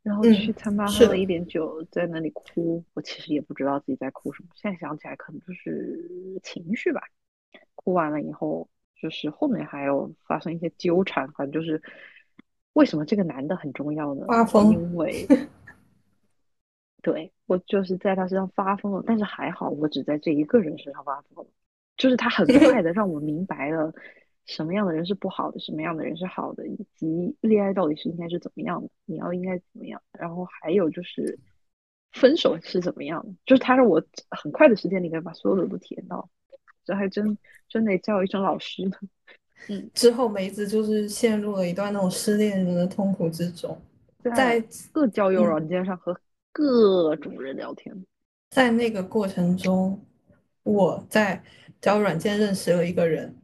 [0.02, 2.84] 然后嗯去餐吧喝了一点酒，在那里哭。
[2.92, 7.00] 我其实也不知道自己在哭什么，现在想起来可能就是情绪吧。
[7.76, 8.68] 哭完了以后，
[9.00, 11.80] 就是后面还有发生一些纠缠，反正就是
[12.74, 14.26] 为什么这个男的很重要呢？
[14.28, 15.26] 发疯因为
[17.02, 21.50] 对我就是在他身上发疯了，但是还好我只在这一个人身上发疯了，
[21.96, 23.92] 就是他很快的让我明白了
[24.46, 31.38] 什么样的人是不好的，什么样的人是好的，以及恋爱到底是应该是怎么样的，你要应该怎么样，然后还有就是
[32.12, 36.28] 分手是怎么样的，就是他让我很快的时间里面把所有的都体验到，
[36.84, 38.96] 这还真真得叫一声老师呢。
[39.68, 43.80] 嗯，之后梅子就是陷入了一段那种失恋人的痛苦之中，
[44.22, 46.16] 在在各交友嗯软件上和
[46.52, 48.04] 各种人聊天，
[48.50, 50.04] 在那个过程中，
[50.62, 51.42] 我在
[51.80, 53.34] 交友软件认识了一个人，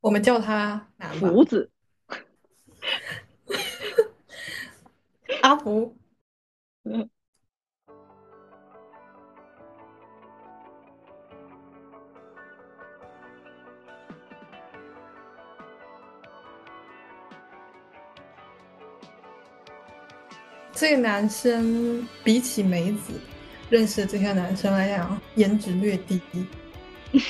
[0.00, 1.70] 我们叫他男吧，福子。
[5.42, 5.96] 阿福。
[6.84, 7.08] 嗯
[20.80, 23.12] 这个男生比起梅子
[23.68, 26.18] 认识的这些男生来讲，颜值略低，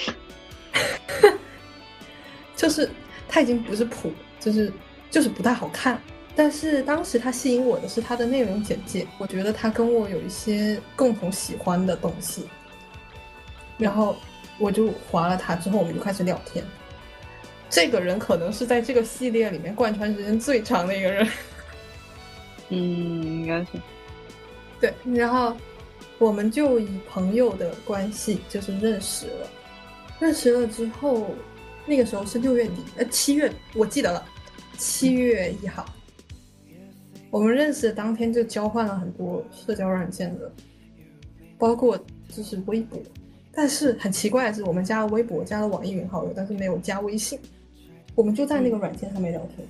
[2.54, 2.88] 就是
[3.28, 4.72] 他已经不是普，就是
[5.10, 6.00] 就是不太好看。
[6.36, 12.48] 但是当时他吸引我的是他的内容简介，我觉得他跟我有一些共同喜欢的东西，
[13.78, 14.14] 然后
[14.60, 16.64] 我就划了他，之后我们就开始聊天。
[17.68, 21.26] 这个人可能是在这个系列里面贯穿时间最长的一个人。
[22.70, 23.70] 嗯，应该是。
[24.80, 25.54] 对，然后
[26.18, 29.46] 我们就以朋友的关系就是认识了，
[30.18, 31.34] 认识了之后，
[31.84, 34.24] 那个时候是六月底，呃，七月，我记得了，
[34.78, 35.84] 七月一号，
[37.30, 40.50] 我们认识的当天就交换了很多社交软件的，
[41.58, 41.98] 包括
[42.34, 42.98] 就是微博，
[43.52, 47.38] 但是很奇怪的是，我们加了微博，加了网易云好友，但是没有加微信，
[48.14, 49.68] 我们就在那个软件上面聊天。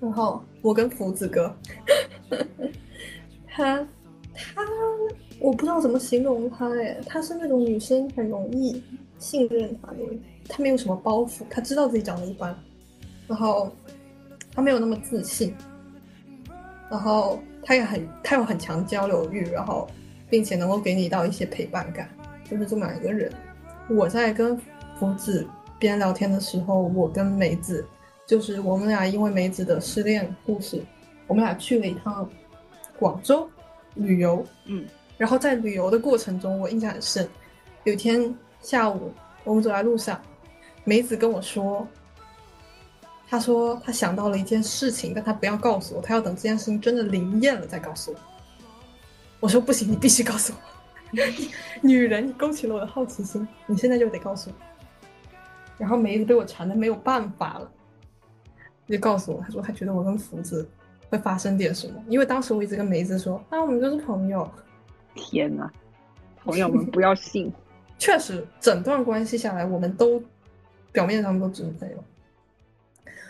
[0.00, 1.54] 然后我跟福子哥，
[3.48, 3.86] 他
[4.34, 4.62] 他
[5.38, 8.82] 我不知道怎么形容他哎，他是那种女生很容易
[9.18, 9.98] 信任他的，
[10.48, 12.54] 他没有什么包袱，他知道自己长得一般，
[13.26, 13.72] 然后
[14.54, 15.54] 他没有那么自信，
[16.90, 19.88] 然后他也很他有很强交流欲，然后
[20.28, 22.08] 并且能够给你到一些陪伴感，
[22.44, 23.32] 就是这么样一个人。
[23.88, 24.60] 我在跟
[24.98, 25.46] 福子
[25.78, 27.82] 边聊天的时候，我跟梅子。
[28.30, 30.80] 就是我们俩因为梅子的失恋故事，
[31.26, 32.30] 我们俩去了一趟
[32.96, 33.50] 广州
[33.94, 34.86] 旅游，嗯，
[35.18, 37.28] 然后在旅游的过程中，我印象很深。
[37.82, 39.12] 有一天下午，
[39.42, 40.22] 我们走在路上，
[40.84, 41.84] 梅子跟我说，
[43.28, 48.16] 她说她想到了一件事情，但她不要告诉我，她要等这件事情真的灵验了再告诉我。
[49.40, 51.18] 我说不行，你必须告诉我，
[51.82, 54.56] 女人，你勾起了我的好奇心，你现在就得告诉我。
[55.76, 57.68] 然后梅子被我缠的没有办法了。
[58.90, 60.68] 就告诉我，他说他觉得我跟福子
[61.08, 64.50] 会发生点什么，因为当时我一直跟梅子说，啊，我们就是朋友。
[65.14, 65.68] 天呐，
[66.44, 67.52] 朋友们 不要信。
[67.98, 70.22] 确实，整段关系下来，我们都
[70.92, 72.04] 表面上都只是朋友。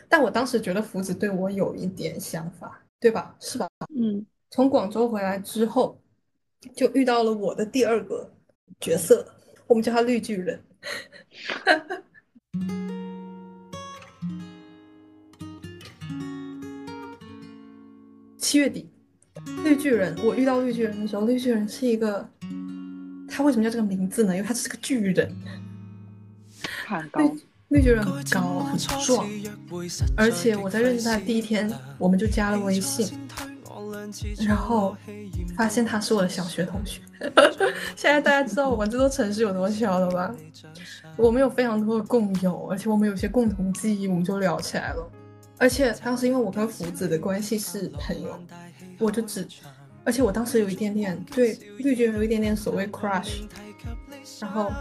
[0.09, 3.35] 但我当时觉得福子对我有一点想法，对吧？
[3.41, 3.69] 是吧？
[3.97, 5.99] 嗯，从广州回来之后，
[6.77, 8.31] 就遇到了我的第二个
[8.79, 9.27] 角色，
[9.67, 10.63] 我们叫他绿巨人。
[18.51, 18.85] 七月底，
[19.63, 22.29] 绿巨人，我遇到绿巨人的时候，绿巨人是一个，
[23.29, 24.35] 他为什么叫这个名字呢？
[24.35, 25.33] 因为他是个巨人，
[26.85, 27.33] 很高，
[27.69, 29.25] 绿巨人很高很壮，
[30.17, 33.17] 而且我在认识他的第一天，我们就加了微信，
[34.45, 34.97] 然后
[35.57, 37.01] 发现他是我的小学同学。
[37.95, 40.35] 现在大家知道我们这座城市有多小了吧？
[41.17, 45.09] 我们有非常多的共有，而且我们有些共同记忆，我们就聊起来了。
[45.61, 48.41] 而且当时因为我跟福子的关系是朋友，
[48.99, 49.47] 我就只，
[50.05, 53.43] 而且我当时有一点点对绿巨人有一点点所谓 crush，
[54.41, 54.73] 然后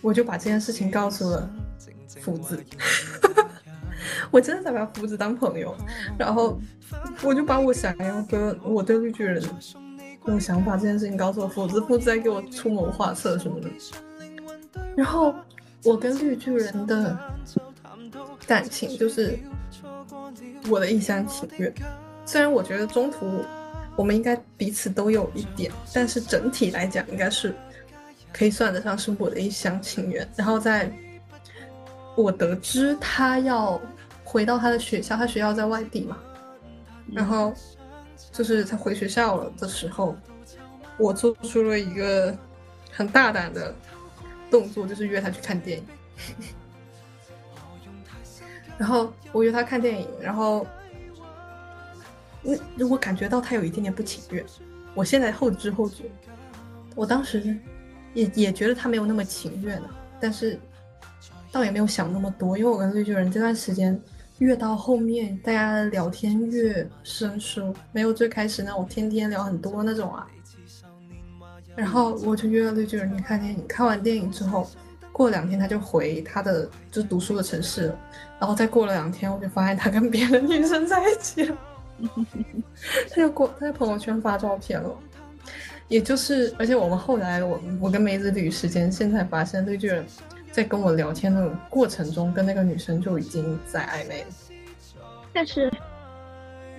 [0.00, 1.48] 我就把这件事情告诉了
[2.20, 2.60] 福子，
[4.32, 5.72] 我真的在把福子当朋友，
[6.18, 6.60] 然后
[7.22, 9.40] 我就把我想要跟我对绿巨人
[10.24, 13.70] 那种想法这件事情告诉了福子，福子在给我出谋划策什么的，
[14.96, 15.32] 然后
[15.84, 17.16] 我跟绿巨人的
[18.44, 19.38] 感情就是。
[20.68, 21.72] 我的一厢情愿，
[22.24, 23.44] 虽然我觉得中途
[23.96, 27.54] 我们应该彼此都有一点，但是整体来讲应该是
[28.32, 30.28] 可以算得上是我的一厢情愿。
[30.36, 30.90] 然后在
[32.16, 33.80] 我得知他要
[34.24, 36.18] 回到他的学校，他学校在外地嘛，
[37.12, 37.52] 然后
[38.32, 40.16] 就是他回学校了的时候，
[40.98, 42.36] 我做出了一个
[42.90, 43.74] 很大胆的
[44.50, 45.84] 动作，就是约他去看电影。
[48.78, 50.66] 然后我约他看电影，然后，
[52.42, 52.56] 我
[52.90, 54.44] 我感觉到他有一点点不情愿。
[54.94, 56.04] 我现在后知后觉，
[56.94, 57.56] 我当时
[58.12, 60.58] 也也觉得他没有那么情愿了，但是
[61.50, 63.98] 倒也没有想那么多，因为我跟绿巨人这段时间
[64.38, 70.26] 越到后面，大家聊天越生疏，没有最开始那种天天聊很多那种啊。
[71.74, 74.68] 然后我就约了绿巨人去看电影，看完电影之后。
[75.16, 77.98] 过两天他就回他的就是读书的城市了，
[78.38, 81.56] 然后再过了两天，我就发现他跟别的女生在一起了。
[83.08, 84.94] 他就过他在朋友圈发照片了，
[85.88, 90.04] 也就是，而且我们后来我我跟梅子捋时间，现在发现绿巨人
[90.52, 94.26] 在跟我聊天的过程中，跟那个女生就已经在暧昧了，
[95.32, 95.72] 但是。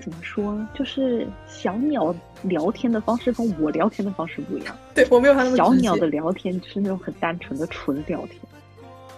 [0.10, 0.66] 怎么说？
[0.74, 4.74] 就是小鸟聊天的方式跟我聊天的方式不一样。
[4.96, 8.40] 对我没有他那么小鸟的聊天就是那种很单纯的纯聊天，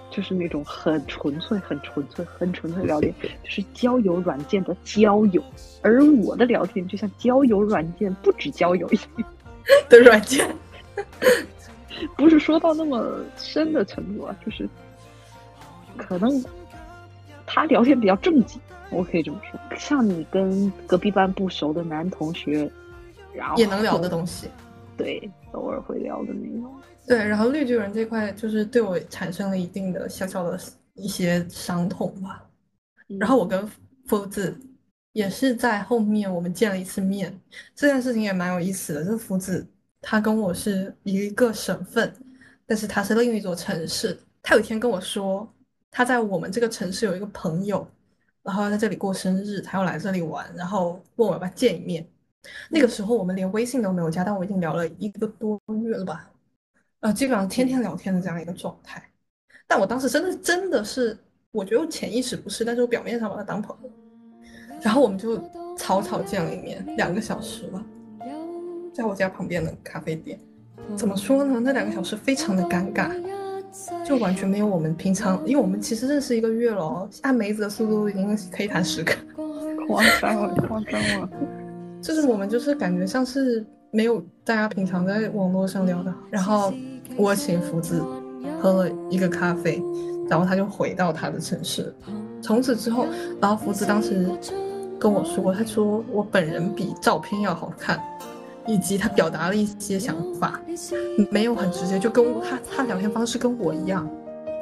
[0.10, 5.44] 就是那种很纯粹、很纯粹、很纯粹聊天， 就是交友软件的交友。
[5.84, 8.90] 而我的聊天就像交友软件不止交友
[9.90, 10.50] 的软件，
[12.18, 14.68] 不是说到那么深的程度啊，就是
[15.96, 16.44] 可能
[17.46, 18.60] 他聊天比较正经。
[18.92, 22.70] 我可以这么说，像你跟隔壁班不熟的男同学，
[23.34, 24.50] 然后也能聊的东西，
[24.98, 26.74] 对，偶尔会聊的那种。
[27.08, 30.60] 对，然后绿巨人这块就是对我产生了一定的小小的
[30.96, 32.44] 一些伤痛吧。
[33.20, 33.70] 然后我跟
[34.06, 34.60] 夫子
[35.14, 37.40] 也是在后面我们见了一次面，
[37.76, 39.04] 这件事情也蛮有意思的。
[39.04, 39.66] 这个夫子
[40.02, 42.12] 他跟我是一个省份，
[42.66, 44.18] 但是他是另一座城市。
[44.42, 45.48] 他有一天跟我说，
[45.92, 47.88] 他在我们这个城市有一个朋友。
[48.50, 52.04] 然后在这里过生日，他要来这里玩，然后问我要不要见一面。
[52.68, 56.32] 那个时候我们连微信都没有加，但我已经聊了一个多月了吧，
[57.02, 59.04] 呃，基本上天天聊天的这样一个状态。
[59.68, 61.16] 但我当时真的真的是，
[61.52, 63.92] 我觉得我潜意识不是，但是我表面上把他当朋友。
[64.82, 65.40] 然后我们就
[65.78, 67.86] 草草见了一面，两个小时吧，
[68.92, 70.40] 在我家旁边的咖啡店。
[70.96, 71.60] 怎么说呢？
[71.60, 73.12] 那两个小时非常的尴尬。
[74.04, 79.14] 就完全没有我们平常，因为我们其实认识一个月了，按梅子的速度已经可以谈十个，
[79.88, 81.30] 夸张了，夸张了。
[82.02, 86.14] 就是我们就是感觉像是没有大家平常在网络上聊的。
[86.30, 86.74] 然后
[87.18, 88.02] 我请福子
[88.62, 89.82] 喝了一个咖啡，
[90.30, 91.94] 然后他就回到他的城市。
[92.42, 93.06] 从此之后，
[93.42, 94.30] 然后福子当时
[94.98, 98.02] 跟我说，他说我本人比照片要好看。
[98.70, 100.62] 以及他表达了一些想法，
[101.32, 104.08] 没有很直接，就跟他他聊天方式跟我一样，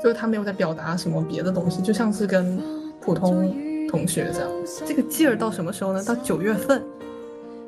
[0.02, 2.58] 就是他没有在表达什么别的东西，就像是跟
[3.02, 3.54] 普通
[3.90, 4.50] 同学这样。
[4.86, 6.02] 这个劲儿到什么时候呢？
[6.06, 6.82] 到九月份，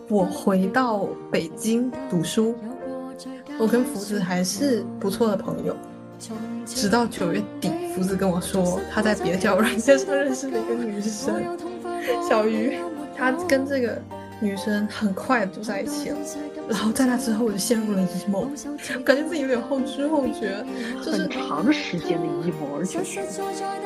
[0.08, 2.56] 我回到北京读书，
[3.60, 5.76] 我跟福子还是不错的朋友，
[6.66, 11.36] 直到九月底，福子跟我说他在别的交友软件上认识了一个女生，
[12.26, 12.78] 小鱼。
[13.18, 14.02] 他跟这个
[14.42, 16.18] 女生很快就在一起了，
[16.70, 18.48] 然后在那之后我就陷入了 emo，
[19.04, 20.66] 感觉自己有点后知后觉，
[21.04, 23.04] 就是很长时间的 emo，而且。
[23.04, 23.20] 是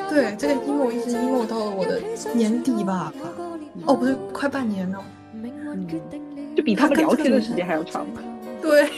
[0.08, 2.00] 对这个 emo 一直 emo 到了我的
[2.34, 3.12] 年底吧，
[3.84, 5.86] 哦不对，快半年了，嗯。
[6.54, 8.06] 就比他们聊天的时间还要长。
[8.62, 8.88] 对，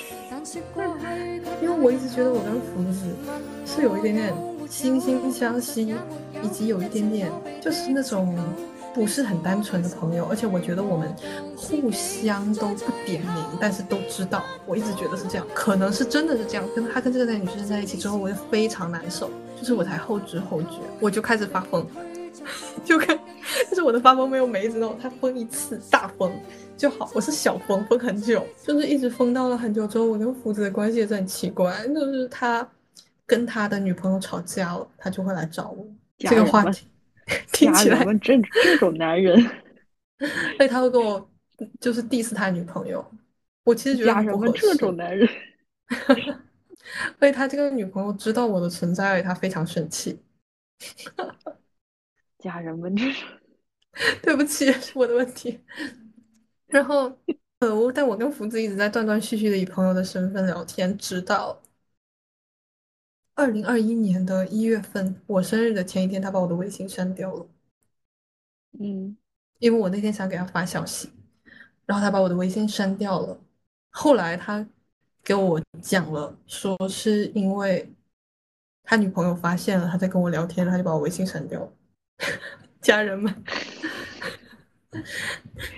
[1.62, 3.06] 因为我一直觉得我跟福子
[3.64, 4.34] 是有一点点
[4.68, 5.94] 惺惺相惜，
[6.42, 7.32] 以及有一点点
[7.62, 8.36] 就是那种
[8.96, 11.14] 不是很单纯的朋友，而且我觉得我们
[11.54, 14.42] 互相都不点名，但是都知道。
[14.64, 16.64] 我一直觉得是这样，可能是真的是这样。
[16.74, 21.86] 跟他跟这个男女生在一起之后，我就非常难受，就是我才后知后觉，我就开始发疯，
[22.86, 23.08] 就跟
[23.68, 26.32] 就是我的发疯没有梅子那种，他疯一次大疯。
[26.74, 32.66] 就好，我是小疯疯很久，就是一直疯到了很久之后，我跟福子的关系也是很奇怪，就是他
[33.26, 35.86] 跟他的女朋友吵架了，他就会来找我。
[36.18, 36.86] 这个话题
[37.52, 39.40] 听起来这这种男人，
[40.56, 41.30] 所 以他会跟我
[41.80, 43.04] 就是 diss 他女朋友。
[43.64, 44.62] 我其实觉得不合适。
[44.68, 45.28] 这种男人，
[47.18, 50.22] 所 以他这个女朋友知道我的存在，他非常生气。
[52.38, 53.24] 家人们，这是
[54.22, 55.58] 对不起，是我的问题。
[56.68, 57.12] 然后，
[57.58, 61.60] 呃，我但我跟福子一直在断断续续的以朋友的身份聊天，直到
[63.36, 67.46] 二零二一年的一月份，我生日的前一天，他把我的微信删掉了。
[68.80, 69.14] 嗯，
[69.58, 71.10] 因为我那天想给他发消息，
[71.84, 73.38] 然后他把我的微信删掉了。
[73.90, 74.66] 后来他
[75.22, 77.92] 给我讲了，说是因为
[78.82, 81.72] 他女朋友发现了他在跟我聊天，他就把我微信删掉了。
[82.80, 83.44] 家人们。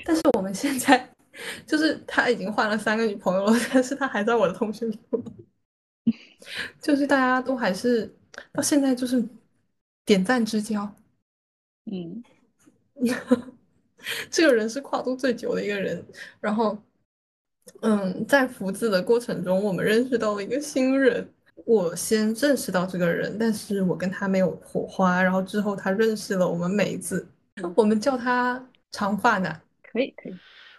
[0.04, 1.12] 但是我们现在
[1.66, 5.24] 就是他已经换了三个女朋友了，但是他还在我的通讯录，
[6.80, 8.12] 就是大家都还是
[8.52, 9.22] 到现在就是
[10.04, 10.90] 点赞之交。
[11.90, 12.22] 嗯，
[14.30, 16.04] 这个人是跨度最久的一个人。
[16.40, 16.76] 然后，
[17.80, 21.32] 嗯，在福字的过程中，我们认识到了一个新人。
[21.64, 25.22] 我先认识到这个人，但是我跟他没有火花。
[25.22, 27.28] 然后之后他认识了我们梅子，
[27.76, 28.64] 我们叫他。
[28.90, 29.60] 长发男，
[29.92, 30.34] 可以可以。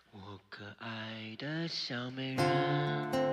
[0.10, 3.29] 我可爱的小美人？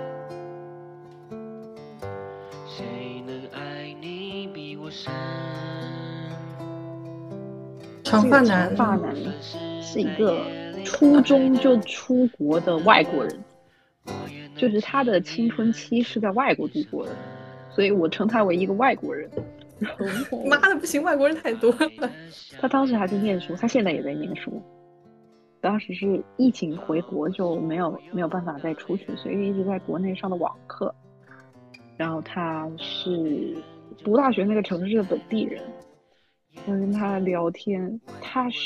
[8.03, 9.15] 长发男，长发男
[9.83, 10.47] 是一个
[10.85, 13.45] 初中就出国的外国人，
[14.57, 17.13] 就是他的青春期是在外国度过的，
[17.71, 19.29] 所以我称他为一个外国人。
[20.47, 22.11] 妈的，不行，外国人太多了。
[22.61, 24.63] 他当时还在念书，他现在也在念书。
[25.61, 30.95] 当时是疫情回国就没有没有办法再出去，所以一直在国内上的网课。
[31.97, 33.57] 然后他是
[34.05, 35.63] 读大学那个城市的本地人。
[36.67, 38.59] 我跟他聊天，他是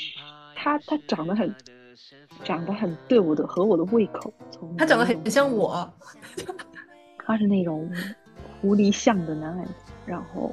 [0.55, 1.55] 他他长得很
[2.45, 4.33] 长得很对我的合我的胃口。
[4.79, 5.89] 他长得很像我。
[7.25, 7.91] 他是那种
[8.61, 9.73] 狐狸像的男孩子，
[10.07, 10.53] 然后。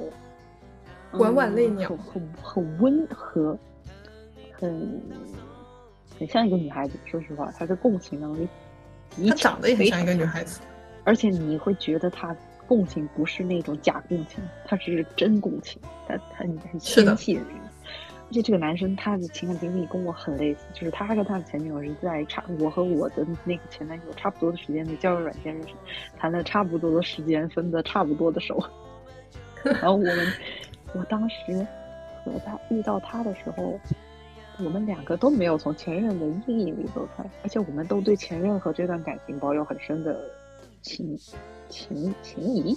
[1.12, 3.58] 婉婉泪鸟，很很温和，
[4.52, 5.02] 很
[6.18, 6.98] 很像一个女孩子。
[7.06, 8.46] 说实话，他的共情能力，
[9.16, 10.60] 你长得也很像一个女孩子，
[11.04, 12.36] 而且你会觉得她
[12.68, 17.62] 共情不是那种假共情，他是真共情，他很很纤细的那种。
[18.28, 25.74] 而且这个男生他的情感经历跟我很类似，就是他跟他的前女友是在差我和我的那个前男友差不多的时间的交友软件认识，
[26.18, 28.62] 谈了差不多的时间，分的差不多的手，
[29.64, 30.32] 然后我们。
[30.94, 31.36] 我当时
[32.24, 33.78] 和他遇到他的时候，
[34.64, 40.18] 我们两个都没有从前任的阴影里走出来，而且我们都对前任和这段感情保有很深的
[40.80, 41.14] 情
[41.68, 42.76] 情情谊。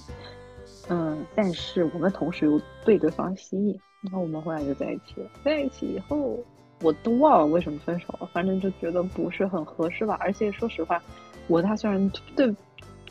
[0.89, 5.29] 嗯，但是我们同时又被对方吸引，然后我们后来就在一起了。
[5.43, 6.39] 在一起以后，
[6.81, 10.17] 我都忘了为什么分手了，反正就觉得不是很合适吧。
[10.19, 11.01] 而且说实话，
[11.47, 12.53] 我他虽然对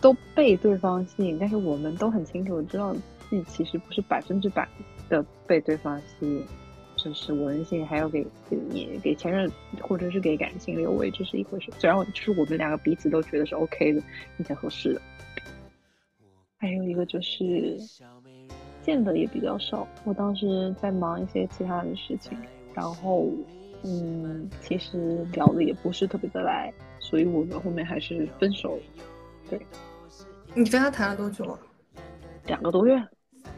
[0.00, 2.94] 都被对方吸引，但是我们都很清楚知道。
[3.28, 4.68] 自己其实不是百分之百
[5.08, 6.44] 的被对方吸引，
[6.96, 9.48] 就是文性还要给给给前任
[9.80, 11.70] 或者是给感情留位，这是一回事。
[11.78, 14.02] 虽然就是我们两个彼此都觉得是 OK 的，
[14.36, 15.00] 并且合适的。
[16.60, 17.78] 还有一个就是
[18.82, 22.36] 见的也比较少，我当时在忙一些其他的事情，
[22.74, 23.30] 然后
[23.82, 28.82] 嗯，其实聊的也不是特别的来，所以我们后面还是分手了。
[29.48, 29.58] 对，
[30.54, 31.58] 你跟他谈了多久啊？
[32.46, 33.02] 两个多月。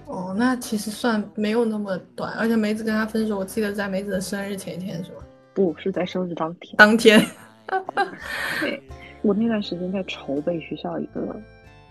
[0.07, 5.19] 哦，那其实算没有那么短，而且梅子跟他分手，我记得在梅子的生日前一天，是吗？
[5.55, 6.77] 不是在生日当天。
[6.77, 7.21] 当天。
[8.61, 8.81] 对，
[9.23, 11.21] 我那段时间在筹备学校一个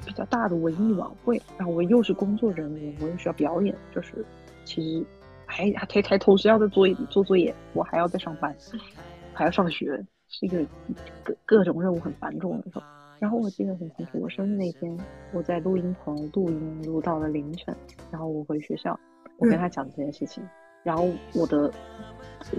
[0.06, 4.26] 比较大的文艺晚会，然后我又是工作人员，我又需要表演，就是
[4.66, 5.06] 其实
[5.46, 8.56] 还还还同时要在做做作业，我还要在上班。
[9.34, 9.86] 还要上学，
[10.28, 10.64] 是一个
[11.24, 12.84] 各各种任务很繁重的时候。
[13.18, 14.96] 然后我记得很清楚，我生日那天，
[15.32, 17.74] 我在录音棚录音录到了凌晨，
[18.12, 19.00] 然后我回学校，
[19.38, 20.44] 我跟他讲这件事情，
[20.84, 21.72] 然后我的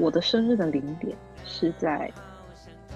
[0.01, 1.15] 我的生日的零点
[1.45, 2.11] 是在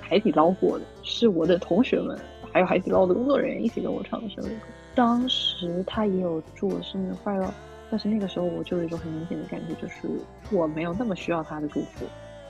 [0.00, 2.18] 海底捞过的，是我的同学们
[2.56, 4.66] 还有海底捞的工作人员一起跟我唱的生日歌。
[4.94, 7.52] 当时他也有祝我生日快乐，
[7.90, 10.08] 但是那个时候我就有一种很明显的感觉，就是
[10.50, 12.06] 我没有那么需要他的祝福。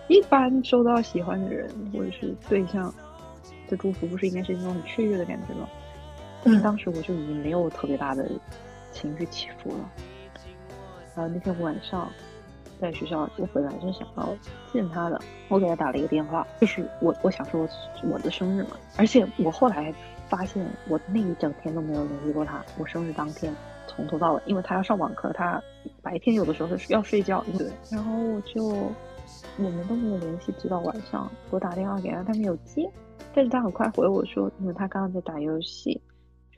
[0.06, 2.94] 一般收到喜欢的人或者是对象。
[3.68, 5.68] 的祝福不是应该是那种很雀跃的感觉吗？
[6.44, 8.30] 但是当时我就已经没有特别大的
[8.92, 9.90] 情绪起伏了。
[11.16, 12.08] 然后那天晚上
[12.80, 14.28] 在学校，我本来是想要
[14.72, 17.68] 见他的，我给他打了一个电话，就是我我想说
[18.10, 18.70] 我的生日嘛。
[18.96, 19.92] 而且我后来
[20.28, 22.64] 发现，我那一整天都没有联系过他。
[22.78, 23.54] 我生日当天
[23.86, 25.62] 从头到尾，因为他要上网课，他
[26.02, 27.70] 白天有的时候是要睡觉，对。
[27.90, 28.64] 然后我就
[29.58, 32.88] 我们都没有联系，直到晚上我打电话给他，他没有接。
[33.34, 36.00] 但是他很快回我说，因为他刚刚在打游戏，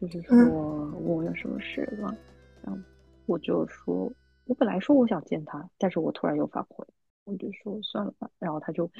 [0.00, 2.14] 就是说问我有什么事吗？
[2.62, 2.80] 然后
[3.26, 4.10] 我就说，
[4.48, 6.84] 我本来说我想见他，但是我突然又反悔，
[7.24, 8.30] 我就说算了吧。
[8.38, 8.90] 然后他就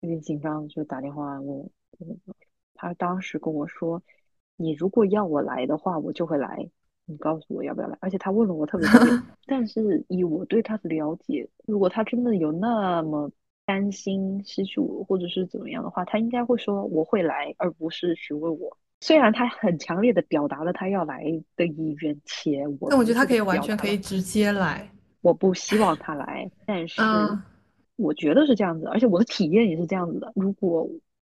[0.00, 1.70] 有点紧张，就打电话问我，
[2.74, 4.02] 他当时跟我说，
[4.56, 6.70] 你如果要我来的话，我就会来，
[7.04, 7.96] 你告诉我要不要来。
[8.00, 9.12] 而且他问了我特别特别，
[9.46, 13.30] 但是以我对他的了解，如果他真的有那么。
[13.68, 18.78] 担心失去我，或者是怎么样的话，他应该会说我会来，而不是询问我。
[19.06, 21.22] 虽然他很强烈的表达了他要来
[21.54, 24.90] 的意愿，且我，但我觉得他可以完全可以直接来。
[25.20, 27.00] 我不希望他来，但 是
[27.94, 30.32] 我觉得是这样子，而且我的体验也是这样子的。
[30.34, 30.88] 如果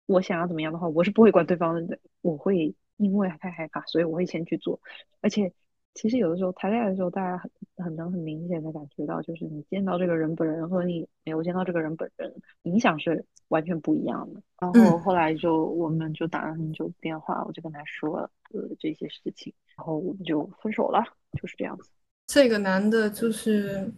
[0.07, 4.79] 我想要怎么样的话，我是不会管对方的，我会因为太害怕，所以我会先去做，
[5.21, 5.53] 而且。
[5.97, 12.31] 其实有的时候谈恋爱的时候，大家很很能很明显的感觉到，就是你见到这个人本人和你没有见到这个人本人，
[12.65, 14.43] 影响是完全不一样的。
[14.61, 18.19] 然后后来就我们就打了很久电话，我就跟他说
[18.53, 21.03] 呃这些事情，然后我们就分手了，
[21.41, 21.91] 就是这样子。
[22.27, 23.91] 这个男的，就是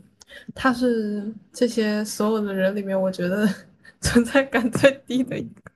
[0.54, 3.44] 他是这些所有的人里面，我觉得
[4.00, 5.72] 存在感最低的一个，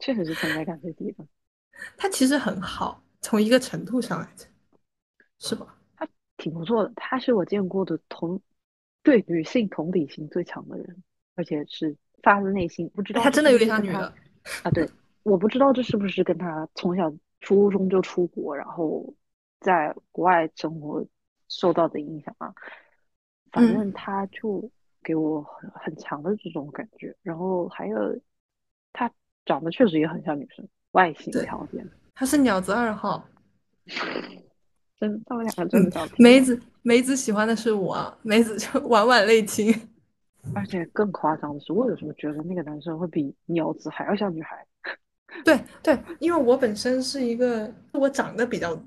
[0.00, 1.24] 确实是存在感最低的。
[1.96, 4.50] 他其实很好，从一个程度上来讲。
[5.42, 5.76] 是吧？
[5.96, 8.40] 他挺不错的，他是我见过的同
[9.02, 11.02] 对女性同理心最强的人，
[11.34, 12.88] 而且是发自内心。
[12.94, 14.14] 不知道他真的有点像女的
[14.62, 14.70] 啊？
[14.70, 14.88] 对，
[15.24, 19.12] 我不知道这是不是跟他从小初中就出国，然后
[19.58, 21.04] 在国外生活
[21.48, 22.54] 受到的影响啊。
[23.50, 24.70] 反正他就
[25.02, 27.98] 给我很很强的这种感觉，然后还有
[28.92, 29.12] 他
[29.44, 31.84] 长得确实也很像女生，外形条件。
[32.14, 33.28] 他是鸟子二号。
[35.02, 39.74] 真，他们两个真的梅子，梅子喜欢的是我，梅子就婉婉泪倾。
[40.54, 44.64] 而且更夸张的是，我有时候觉得那个男生会比鸟子还要像女孩。
[45.44, 48.80] 对对，因为我本身是一个，我长得比较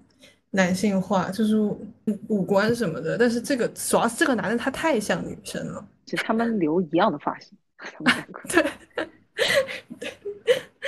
[0.51, 1.57] 男性化，就是
[2.29, 3.17] 五官什么的。
[3.17, 8.41] 但是这个主要是这个男的他太像女生了，其实他们留一样的发型，他们两个。
[8.47, 8.65] 对，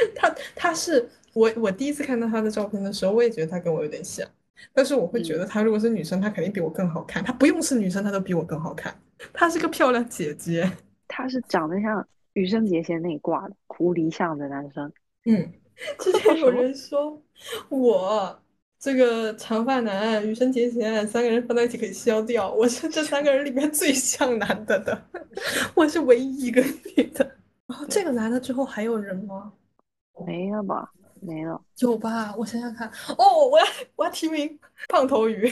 [0.16, 4.26] 他他是我我第一次看到他的照片的时候，我也觉得他跟我有点像。
[4.74, 7.24] 但是我会觉得她如果是女生，她肯定比我更好看。
[7.24, 8.94] 她不用是女生，她都比我更好看。
[9.34, 10.72] 她是个漂亮姐姐。
[11.08, 14.92] 她是长得像羽生结弦那一挂的狐狸像的男生。
[15.26, 15.52] 嗯，
[16.00, 17.22] 之前有人说
[17.70, 18.40] 我
[18.80, 22.54] 这个长发男羽生结弦三个人放在一起可以消掉。
[22.54, 25.02] 我是这三个人里面最像男的的，
[25.76, 27.38] 我是唯一一个女的。
[27.68, 29.54] 然后这个男的之后还有人吗？
[30.26, 30.92] 没了吧。
[31.22, 32.36] 没了，有吧？
[32.38, 32.88] 我想想看。
[33.18, 33.66] 哦，我要
[33.96, 34.60] 我要提名
[34.90, 35.52] 胖头鱼。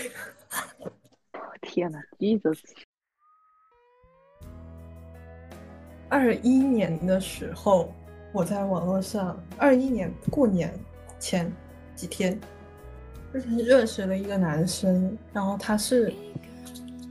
[1.61, 2.53] 天哪，一直。
[6.07, 7.91] 二一年的时候，
[8.31, 10.71] 我在网络上，二一年过年
[11.19, 11.51] 前
[11.95, 12.39] 几天，
[13.31, 16.13] 认识了一个男生，然后他是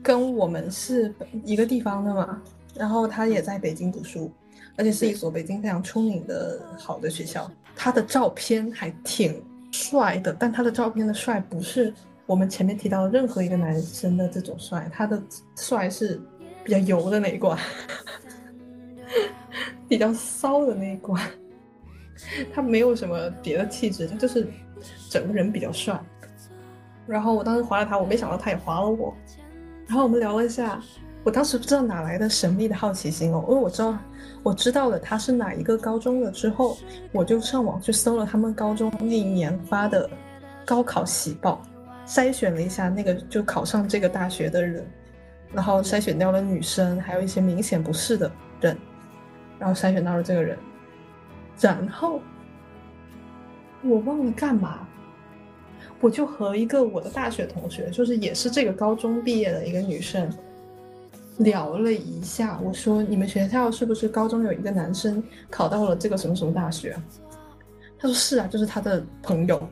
[0.02, 1.12] 跟我们是
[1.44, 2.40] 一个地方的嘛，
[2.74, 4.32] 然后他也在北京读书，
[4.76, 7.50] 而且是一所北京非常出名的好的学校。
[7.76, 11.92] 他的照片还挺帅的，但他的照片的帅不是
[12.26, 15.20] 我们前面提到的任何一个男生的这种帅，他的
[15.56, 16.20] 帅是
[16.62, 17.58] 比较油的那一挂，
[19.88, 21.20] 比较骚的那一挂。
[22.54, 24.48] 他没有什么别的气质，他就是
[25.10, 26.00] 整个人比较帅。
[27.06, 29.14] 然后我当时划了他，我没想到他也划了我。
[29.86, 30.80] 然后我们聊了一下，
[31.22, 33.98] 我当时不知道哪来的神秘的好奇心哦，因为我知道。
[34.44, 36.76] 我知道了他是哪一个高中了之后，
[37.12, 40.08] 我就上网去搜了他们高中那一年发的
[40.66, 41.62] 高考喜报，
[42.06, 44.86] 筛选了一下那个就考上这个大学的人，
[45.50, 48.30] 然后筛选掉了女生，还有一些明显不是的
[48.60, 48.76] 人，
[49.58, 50.58] 然后筛选到了这个人，
[51.58, 52.20] 然后
[53.82, 54.86] 我忘了干嘛，
[56.00, 60.30] 我就和一个我的大学同学，就是也是这个高中毕业的一个女生
[61.38, 62.60] 聊了一下。
[62.62, 66.96] 我说：“你们学校是不是高中有一个男生考到了这个什么什么大学？”
[67.98, 69.68] 他说：“是啊，就是他的朋友，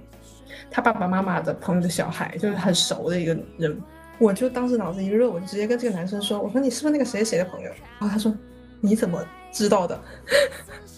[0.71, 3.77] 他爸爸妈妈的朋友的小孩，就是很熟的一个人。”
[4.19, 8.33] 我就当时脑子一热，我就直接跟这个男生说：“我说你是不是那个谁谁的朋友？”然后他说
[8.81, 10.01] ：“你怎么知道的？”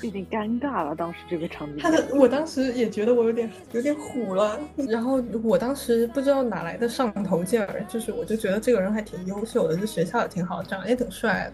[0.05, 1.79] 有点尴尬了，当时这个场景。
[1.79, 4.61] 他的，我当时也觉得我有点有点虎了。
[4.89, 11.53] 然后我当时不知道哪来的上头劲儿，就是我就觉得这个人还挺优秀的，这学校也挺好，长得也挺帅的，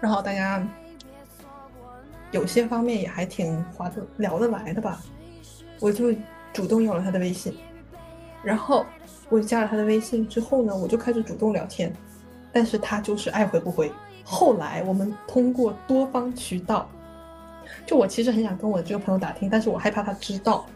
[0.00, 0.66] 然后大家
[2.30, 5.00] 有些方面也还挺划得聊得来的吧。
[5.78, 6.14] 我就
[6.52, 7.54] 主动要了他的微信，
[8.42, 8.86] 然后
[9.28, 11.92] 我加了他的微信之后呢，我就开始主动聊天，
[12.52, 13.92] 但是他就是爱回不回。
[14.24, 16.88] 后来我们通过多方渠道。
[17.86, 20.66] 就我其实很想跟我这个朋友打听，但是我害怕他知道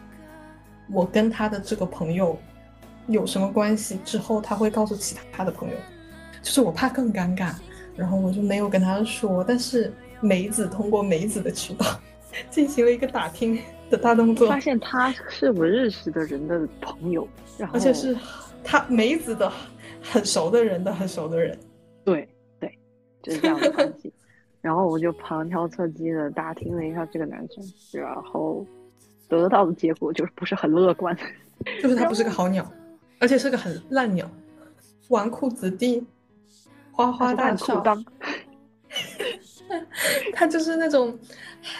[0.91, 2.37] 我跟他的这个朋友
[3.07, 5.75] 有什么关系，之后他会告诉其他的朋友，
[6.41, 7.53] 就是我怕更尴尬，
[7.95, 9.43] 然后我就没有跟他说。
[9.43, 11.85] 但是梅子通过梅子的渠道
[12.49, 17.27] 进行了一个打听的大动作，发现他是我认识的人的朋友，
[17.57, 18.15] 然后而且是
[18.63, 19.51] 他梅子的
[20.01, 21.57] 很熟的人的很熟的人，
[22.03, 22.27] 对
[22.59, 22.77] 对，
[23.21, 24.13] 就是这样的关系。
[24.67, 27.63] 然后我就旁敲侧击的打听了一下这个男生，
[28.01, 28.67] 然后
[29.29, 31.15] 得到的结果就是不是很乐观，
[31.81, 32.69] 就是他不是个好鸟，
[33.17, 34.29] 而且是个很烂鸟，
[35.07, 36.05] 纨绔子弟，
[36.91, 37.81] 花花大少，
[40.35, 41.17] 他就是那种，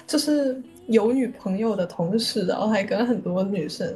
[0.07, 0.57] 就是
[0.87, 3.93] 有女朋友的同时，然后还跟很多女生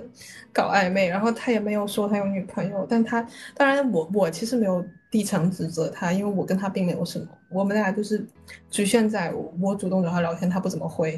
[0.52, 3.26] 搞暧昧，然后他也没有说他有女朋友，但他
[3.56, 4.86] 当然我我其实没有。
[5.12, 8.26] 立场指责他，因为我跟他并没有什么，我们俩就是
[8.70, 11.12] 局限在我主动找他聊天，他不怎么回。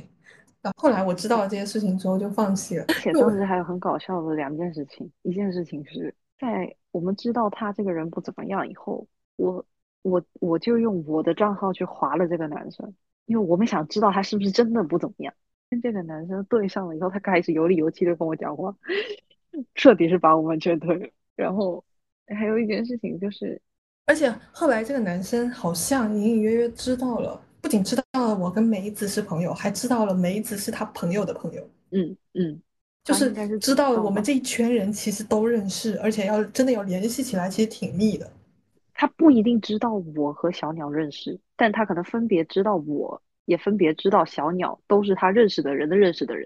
[0.62, 2.86] 然后后来我知道了这些事情之后就放弃了。
[2.88, 9.64] 而且当时还有很搞笑的两件事情，一件事情是在我们知道他这个人不怎么样以后，我
[10.02, 15.34] 我我就用我的账号去划了这个男生，因为我们想知道他是不是真的不怎么样。
[15.70, 18.76] 跟这个男生对上了以后，他开始有理有气的跟我讲话，
[19.76, 21.08] 彻底是把我们劝退了。
[21.36, 21.84] 然后
[22.26, 23.62] 还有一件事情就是。
[24.06, 31.66] 而且后来这个男生好像隐隐约约知道了，不仅知道了我跟梅子是朋友，还知道了梅子是他朋友的朋友。
[31.92, 32.62] 嗯嗯，
[33.06, 38.30] 就是知道了我们这一圈人其实都认识，而且要真的要联系起来，其实挺密的。
[38.94, 46.46] 他不一定知道我和小鸟认识，但他可能分别知道我，也分别知道小鸟，都是他认识的人的认识的人。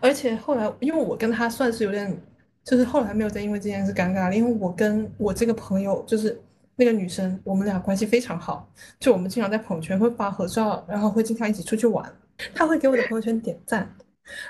[0.00, 2.18] 而且后来，因为我跟他算是有点，
[2.64, 6.40] 就是后来没有再因为这件事尴尬了，因为我跟我这个朋友就是。
[6.80, 8.66] 那个女生，我们俩关系非常好，
[8.98, 12.10] 就我们经常在朋友圈会发合照，然后会经常一起出去玩。
[12.54, 13.86] 她会给我的朋友圈点赞。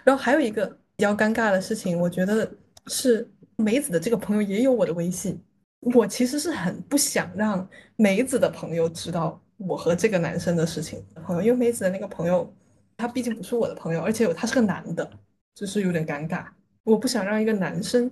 [0.05, 0.64] 然后还有一个
[0.95, 2.49] 比较尴尬的事情，我觉得
[2.87, 5.43] 是梅子的这个朋友也有我的微信。
[5.81, 11.05] 我其实是很不想让梅子的朋友知道我和这个男生的事情。
[11.24, 12.49] 朋友，因为梅子的那个朋友，
[12.97, 15.11] 他毕竟不是我的朋友，而且他是个男的，
[15.53, 16.45] 就是有点尴尬。
[16.85, 18.09] 我不想让一个男生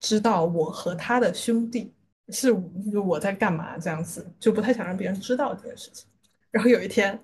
[0.00, 1.94] 知道我和他的兄弟。
[2.30, 6.06] 是我在干嘛这样子，就不太想让别人知道这件事情。
[6.50, 7.18] 然后有一天，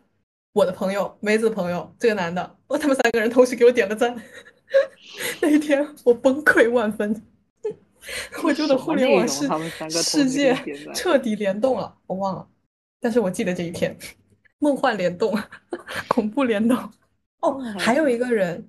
[0.52, 4.14] 我的朋友梅子朋友这个男的，哦，他们三个人同时给我点了赞。
[5.40, 7.22] 那一天我崩溃万分，
[8.42, 9.46] 我觉得互联网世
[9.90, 10.56] 世界
[10.94, 11.96] 彻底联动了。
[12.06, 12.48] 我忘了，
[13.00, 13.96] 但是我记得这一天，
[14.58, 15.38] 梦幻联动，
[16.08, 16.76] 恐怖联动。
[17.40, 18.68] 哦，还有一个人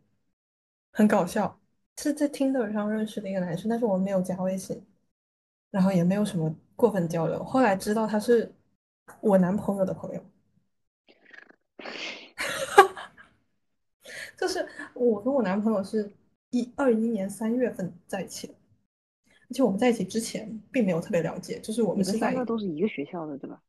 [0.91, 1.59] 很搞笑，
[1.97, 4.85] 是在 Tinder 上认识的一个男生，但是我们没有加微信。
[5.75, 7.43] 然后也没有什么过分交流。
[7.43, 8.49] 后来知道他是
[9.19, 10.23] 我男朋友的朋友，
[14.39, 16.09] 就是我跟我男朋友是
[16.51, 18.53] 一二一年三月份在一起的，
[19.49, 23.61] 而且我们在一起之前并没有特别了解，就是我们是在都是一个学校的，对吧？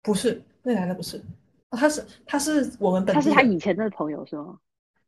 [0.00, 1.22] 不是，那男的不是，
[1.68, 4.58] 他是他是我们本他是他以前的朋友是吗？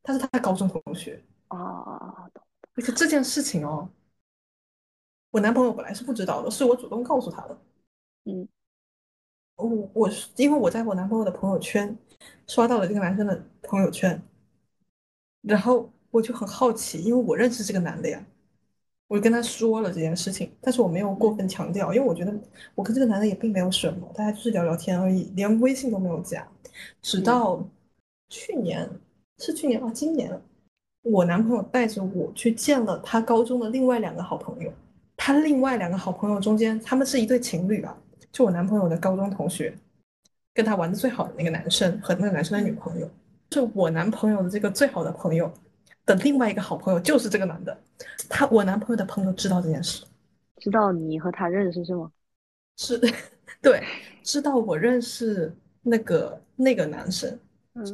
[0.02, 2.30] 他是他的高中同学啊啊啊！
[2.34, 2.44] 懂。
[2.74, 3.88] 而且这件事情哦。
[5.36, 7.58] 我男朋友本来是不知道的，是我主动告诉他的。
[8.24, 8.48] 嗯，
[9.56, 11.94] 我我是因为我在我男朋友的朋友圈
[12.46, 14.22] 刷到了这个男生的朋友圈，
[15.42, 18.24] 然后我就很好奇，因为我认识这个男的呀，
[19.08, 22.34] 我就跟他说了这件事情，但是我没有过分强调，因为我觉得
[22.74, 26.48] 我跟这个男的也并没有什么，大家就是聊聊天而已，连微信都没有加。
[27.02, 27.62] 直到
[28.30, 28.88] 去年
[29.36, 30.40] 是去年啊，今年
[31.02, 34.72] 我男朋友带着我去见了他高中的另外两个好朋友。
[35.26, 37.92] 他另外两个好朋友中间，他们是一对情侣啊，
[38.30, 39.76] 就我男朋友的高中同学，
[40.54, 43.10] 跟他玩的最好的那个男生和那个男生的女朋友，
[43.50, 45.52] 是我男朋友的这个最好的朋友
[46.04, 47.76] 的另外一个好朋友就是这个男的，
[48.28, 50.04] 他我男朋友的朋友知道这件事，
[50.58, 52.08] 知道你和他认识是吗？
[52.76, 52.96] 是
[53.60, 53.82] 对，
[54.22, 55.52] 知道我认识
[55.82, 57.40] 那个那个男生，嗯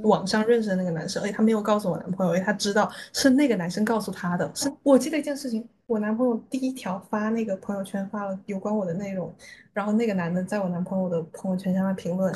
[0.02, 4.50] 网上认识的那个男生，而且他没有告诉我男朋友，因为他知道是那个男生告诉他的。
[4.54, 9.34] 是我记得一件事情，我男朋友第一条发那个朋友圈发了有关我的内容，
[9.72, 12.32] 然后那个男的在我男朋友的朋友圈下面评论：“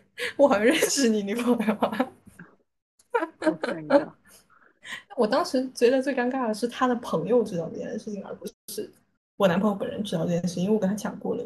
[0.36, 2.10] 我好像认识你女朋友啊。
[3.40, 4.08] 好尴尬。”
[5.16, 8.88] 我当时觉得最尴尬的是他的朋友知道这件事情，而不是
[9.36, 11.42] 我男朋友本人知道这件事情，因为我跟他讲过了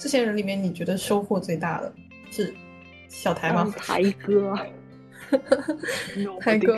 [0.00, 1.92] 这些人里面，你觉得收获最大的
[2.30, 2.54] 是
[3.06, 3.70] 小台吗？
[3.76, 4.54] 台哥
[6.40, 6.74] 台哥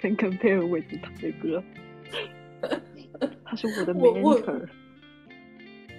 [0.00, 1.10] can compare with 台
[1.42, 1.60] 哥，
[3.44, 4.68] 他是我的 mentor。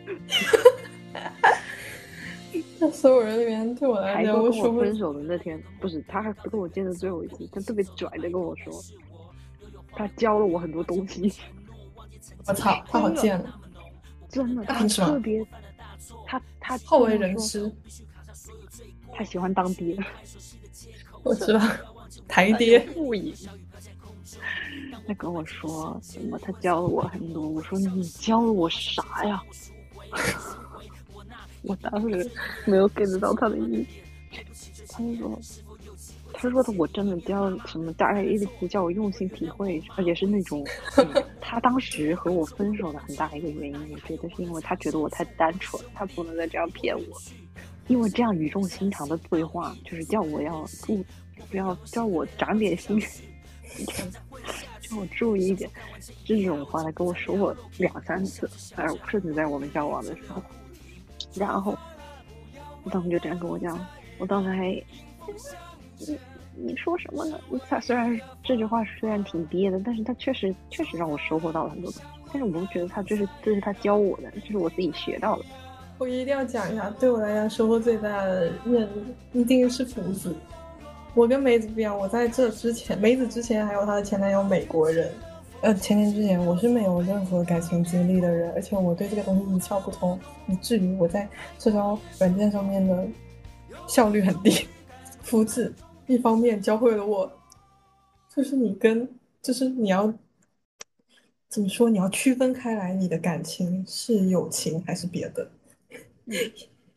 [2.80, 8.72] 那所有人里面，对我来讲，我收获我分手的那天，不是他还不跟我见的最后一次，他特别拽的跟我说，
[9.91, 11.34] 他教了我很多东西，
[12.48, 13.60] 我操，他好贱啊！
[14.30, 15.45] 真的，他特别，
[16.28, 17.71] 他他好为人师，
[19.15, 19.97] 他喜欢当爹，
[21.23, 21.61] 我知道，
[22.28, 22.80] 台爹。
[22.93, 23.34] 不赢。
[25.07, 26.38] 他跟我说什么？
[26.39, 27.47] 他教了我很多。
[27.47, 29.41] 我说你教了我啥呀？
[31.63, 32.30] 我当时
[32.65, 33.89] 没有 get 到他的意思。
[34.89, 35.39] 他就说，
[36.34, 40.65] 他说的我真的教什么大概意思叫我用心体会，而且是那种、
[40.97, 47.04] 嗯他当时和我分手的很大一个原因，我觉得是因为他觉得我太单纯，他不能再这样骗我。
[47.88, 51.02] 因为这样语重心长的对话，就是叫我要注，
[51.50, 53.00] 不要叫我长点心，
[54.82, 55.70] 叫我注意一点。
[56.26, 60.43] 这种话他跟我说过两三次，哎，甚至在我们交往的时候，
[61.34, 61.78] 然后
[62.84, 63.80] 我当时就这样跟我讲，
[64.18, 64.84] 我当时还，
[66.60, 67.39] 你说什么呢？
[67.70, 72.08] 他虽然这句话虽然挺憋的，但是他确实确实让我收获到了很多东西。
[72.34, 75.45] 但是我觉得他这是这是他教我的，这是我自己学到的。
[75.97, 78.88] 我一定要讲一下，对我来讲收获最大的人
[79.34, 80.36] 一定是福子。
[81.14, 85.10] 我跟梅子不一样，我在这之前，梅子之前还有她的前男友美国人，
[85.62, 91.28] 呃，前年之前我是没有任何感情经历的人，而且我对这个东西一窍不通，以至于我在
[91.58, 93.08] 社交软件上面的
[93.88, 94.68] 效率很低。
[95.24, 95.74] 福子
[96.08, 97.32] 一方面教会了我，
[98.34, 99.08] 就是你跟，
[99.41, 100.14] 就是你要
[101.49, 105.49] 怎么说，你要区分开来，你的感情是友情还是别的。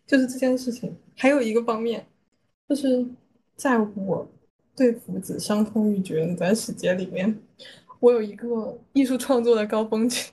[0.06, 0.96] 就是这件事情。
[1.16, 2.06] 还有一个方面，
[2.68, 3.06] 就是
[3.56, 4.26] 在我
[4.74, 7.38] 对福子伤痛欲绝的那段时间里面，
[8.00, 10.32] 我有一个艺术创作的高峰期，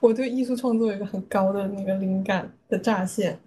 [0.00, 3.40] 我对艺术创作有一个很高的那个灵感的乍现，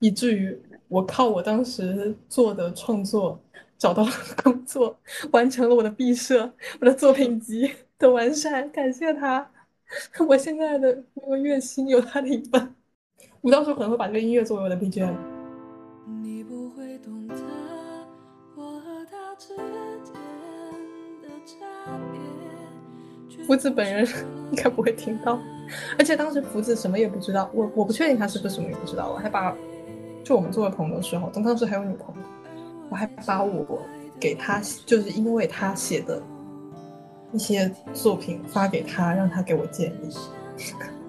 [0.00, 0.56] 以至于
[0.88, 3.40] 我靠我当时做的创作
[3.78, 4.10] 找到了
[4.42, 4.98] 工作，
[5.32, 9.50] 完成了我的毕设，我的作品集的完善，感谢他。
[10.26, 12.74] 我现在的那个月薪有他的一半。
[13.40, 15.14] 我到时候可能会把这个音乐作为我的 BGM。
[16.22, 17.34] 你不会懂得
[18.56, 19.64] 我和他之间
[21.22, 21.54] 的差
[22.10, 23.44] 别。
[23.44, 24.06] 福子本人
[24.50, 25.38] 应该不会听到，
[25.98, 29.10] 而且当时福子什么也不知道，我我不确定他是不是什么也不知道。
[29.10, 29.54] 我还把
[30.24, 32.22] 就我们作为朋友的时候，当时还有女朋友，
[32.94, 33.82] 我还把我
[34.20, 36.22] 给他，就是因为他写的
[37.32, 40.16] 一些作品发给他，让他给我建议。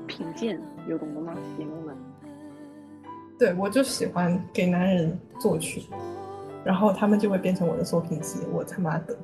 [0.07, 1.95] 品鉴有懂的吗，姐妹们？
[3.37, 5.83] 对我就喜欢给男人作曲，
[6.63, 8.39] 然后他们就会变成我的作品集。
[8.51, 9.15] 我他妈的，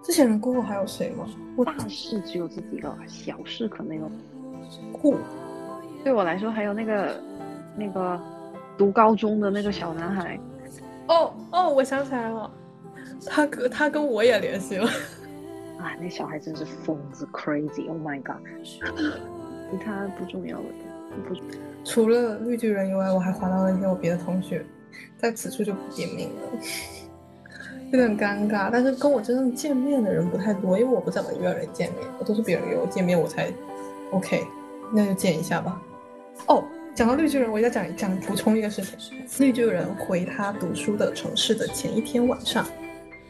[0.00, 1.26] 这些人过后还有谁吗？
[1.56, 4.08] 我大事只有这几个，小事可能有。
[4.92, 5.16] 酷
[6.04, 7.20] 对我来说，还有那个
[7.76, 8.20] 那个
[8.78, 10.38] 读高中的那个小男孩，
[11.10, 12.50] 哦哦，我想起来了，
[13.26, 14.86] 他跟他跟我也联系了。
[15.76, 18.36] 啊，那小孩真是疯子，crazy！Oh my god！
[18.62, 20.64] 其他不重要了，
[21.26, 21.34] 不
[21.84, 24.64] 除了绿巨人以外，我还划到了一些我别的同学，
[25.16, 26.42] 在此处就不点名了，
[27.90, 28.68] 有点尴尬。
[28.70, 33.52] 但是跟我真正见面的人不太多，因为我不怎么约人见面，我都是别人约我见面我才
[34.12, 34.46] OK，
[34.92, 35.82] 那就见一下吧。
[36.46, 36.62] 哦，
[37.00, 42.62] 讲到绿巨人，我再讲一讲补充一个事情：绿巨人回他读书的城市的前一天晚上，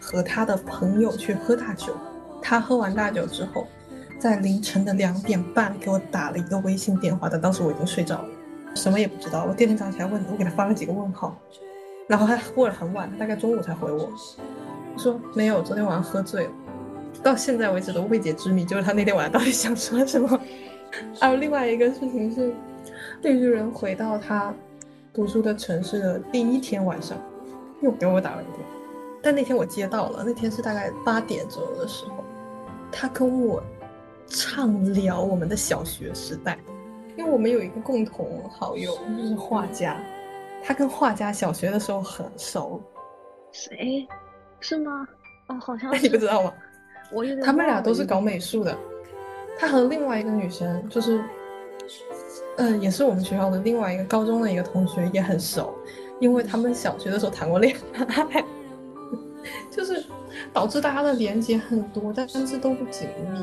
[0.00, 1.96] 和他的朋友去喝大酒。
[2.42, 3.68] 他喝完大酒之后，
[4.18, 8.28] 在凌晨的两点半给我打了一个微信电话，但当时我已经睡着了，
[8.74, 9.44] 什么也不知道。
[9.48, 11.38] 我第二天早上起来问，我给他发了几个问号，
[12.08, 14.10] 然后他过了很晚，大概中午才回我，
[14.98, 16.50] 说没有，昨天晚上喝醉了。
[17.22, 20.40] 到现在为止的未解之谜就是他那天晚上到底想说什么。
[21.20, 22.52] 还有另外一个事情是，
[23.22, 24.54] 绿巨人回到他
[25.12, 27.18] 读读书的城市的第一天晚上，
[27.82, 28.64] 又给我打了一电话，
[29.22, 32.24] 但那天我接到了，那天是大概八点左右的时候，
[32.90, 33.62] 他跟我
[34.26, 36.58] 畅聊我们的小学时代，
[37.16, 40.00] 因为我们有一个共同好友，就是画家，
[40.64, 42.80] 他跟画家小学的时候很熟，
[43.52, 44.08] 谁？
[44.60, 45.06] 是吗？
[45.48, 46.52] 哦，好像哎， 你不知道吗？
[47.12, 48.74] 我他们俩都是搞美术的，
[49.58, 51.22] 他和另外一个女生就是，
[52.56, 55.74] 呃，也是我们学校的另外一个高中的一个同学也很熟，
[56.18, 58.44] 因为他们小学的时候谈过恋爱，
[59.70, 60.04] 就是
[60.52, 63.40] 导致大家的连接很多，但是都不紧密，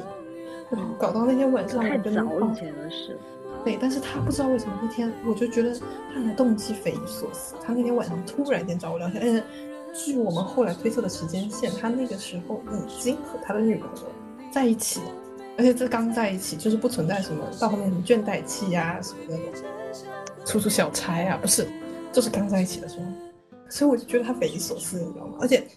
[0.97, 3.17] 搞到那天晚上太我跟早他以前的事。
[3.63, 5.73] 对，但是他不知道为什么那天，我就觉得
[6.13, 7.55] 他的动机匪夷所思。
[7.61, 9.43] 他那天晚上突然间找我聊天，而且
[9.93, 14.07] 据我们后来推测的时间线，他那个时候已经和他的女朋友
[14.51, 15.05] 在一起了，
[15.58, 19.45] 而且这刚在一起，就是不存在什么到后面什么倦怠期呀、什么那种
[20.45, 21.68] 出出小差啊，不是，
[22.12, 23.05] 就是刚在一起的时候。
[23.70, 25.38] 所以我就觉得他匪夷所思，你知道吗？
[25.41, 25.68] 而且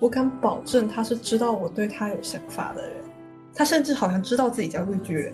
[0.00, 2.96] 我敢保证他是知道我对他有想法的人，
[3.54, 5.32] 他甚至好像知道自己叫绿巨人。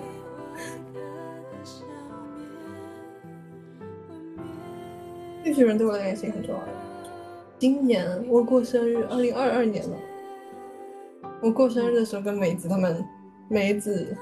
[5.43, 6.61] 绿巨人对我的感情很重要。
[7.67, 9.97] 今年我过生日，二零二二年了。
[11.41, 13.03] 我过生日的时候跟梅子他们，
[13.47, 14.15] 梅子，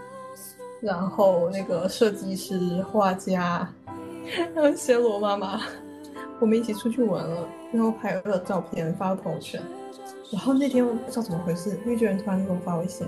[0.80, 3.70] 然后那个设计师、画家，
[4.56, 5.60] 还有暹罗妈妈，
[6.40, 9.62] 我们一起出去玩了，然后拍了照片发了朋友圈。
[10.32, 13.06] 然后那天我不知道怎么回事，绿巨人突然给我发微信，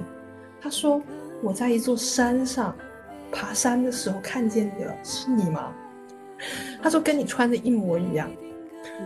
[0.59, 1.01] 他说
[1.41, 2.75] 我在一座山上
[3.31, 5.71] 爬山的时候看见你了，是你吗？
[6.83, 8.29] 他说跟你穿的一模一样，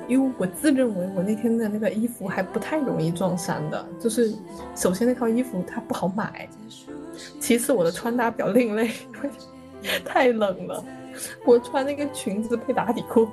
[0.08, 4.34] 因为我自认为我那天的那个衣服还不太容易撞衫的，就是
[4.76, 6.48] 首先那套衣服它不好买，
[7.40, 10.84] 其次我的穿搭比较另类，因为太冷了，
[11.46, 13.28] 我穿那个裙子配打底裤，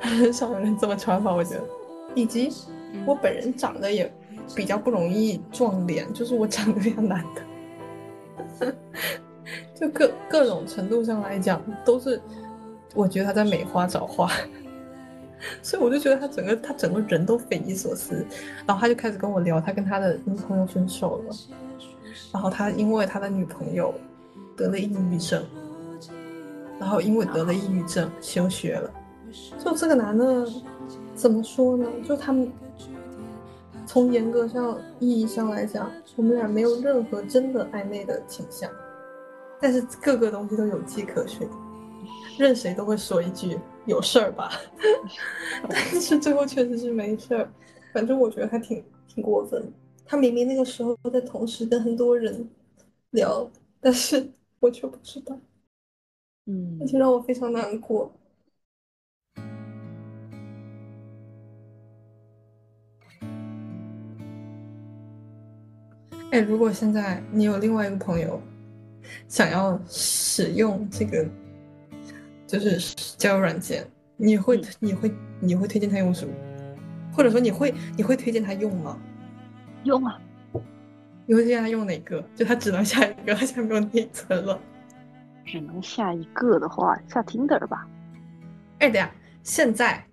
[0.00, 1.64] 很少有人这么穿吧，我觉得，
[2.14, 2.52] 以及
[3.04, 4.12] 我本人长得也
[4.54, 7.42] 比较不容易撞脸，就是我长得像男的。
[9.74, 12.20] 就各各种程度上来讲，都是
[12.94, 14.30] 我觉得他在美化找话，
[15.62, 18.26] 所以我就觉得他整个他整个人都匪夷所思。
[18.66, 21.36] 然后他就开始跟我聊，他跟他的女朋友分手了，
[22.32, 23.94] 然后他因为他的女朋友
[24.56, 25.42] 得了抑郁症，
[26.78, 28.90] 然后因为得了抑郁症休学了。
[29.58, 30.46] 就这个男的
[31.14, 31.86] 怎么说呢？
[32.06, 32.50] 就他们
[33.86, 38.70] 从严格上意义上来讲，我们俩没有任何真的暧昧的倾向。
[39.60, 41.48] 但是各个东西都有迹可循，
[42.38, 44.50] 任谁都会说一句有事儿吧，
[45.68, 47.48] 但是最后确实是没事儿。
[47.92, 49.72] 反正我觉得还挺挺过分，
[50.04, 52.48] 他明明那个时候在同时跟很多人
[53.10, 53.48] 聊，
[53.80, 54.28] 但是
[54.60, 55.38] 我却不知道，
[56.46, 58.12] 嗯而且让我非常难过。
[66.32, 68.38] 哎，如果现在你有另外一个朋友，
[69.28, 71.24] 想要使用这个
[72.46, 73.86] 就是交友软件，
[74.16, 76.32] 你会、嗯你会你会推荐他用什么？
[77.12, 78.98] 或者说你会你会推荐他用吗？
[79.84, 80.18] 用啊，
[81.26, 82.22] 你会推荐他用哪个？
[82.34, 84.58] 就他只能下一个，他现在没有内存了。
[85.44, 87.86] 只能下一个的话，下 Tinder 吧。
[88.80, 89.10] 哎，等下，
[89.42, 90.04] 现在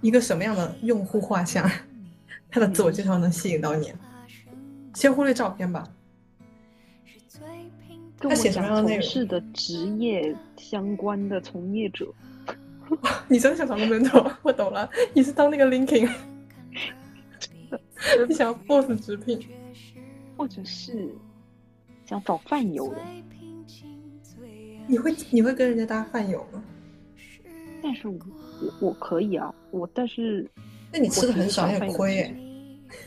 [0.00, 1.68] 一个什么样的用户画像，
[2.50, 3.92] 他的自我介绍能吸引到你？
[4.94, 5.86] 先忽略照片吧。
[8.18, 12.06] 跟我他写什么讲样的内容从事的职业相关的从业者，
[13.28, 14.32] 你真的想找那么多？
[14.42, 16.08] 我懂了，你是当那个 linking，
[18.28, 19.40] 你想要 boss 直聘。
[20.38, 21.08] 或者是
[22.04, 22.98] 想找饭友的，
[24.86, 26.62] 你会你会跟人家搭饭友吗？
[27.82, 28.18] 但是我
[28.60, 30.46] 我我可以啊，我但是
[30.92, 32.36] 那你吃的很少，我有点亏哎。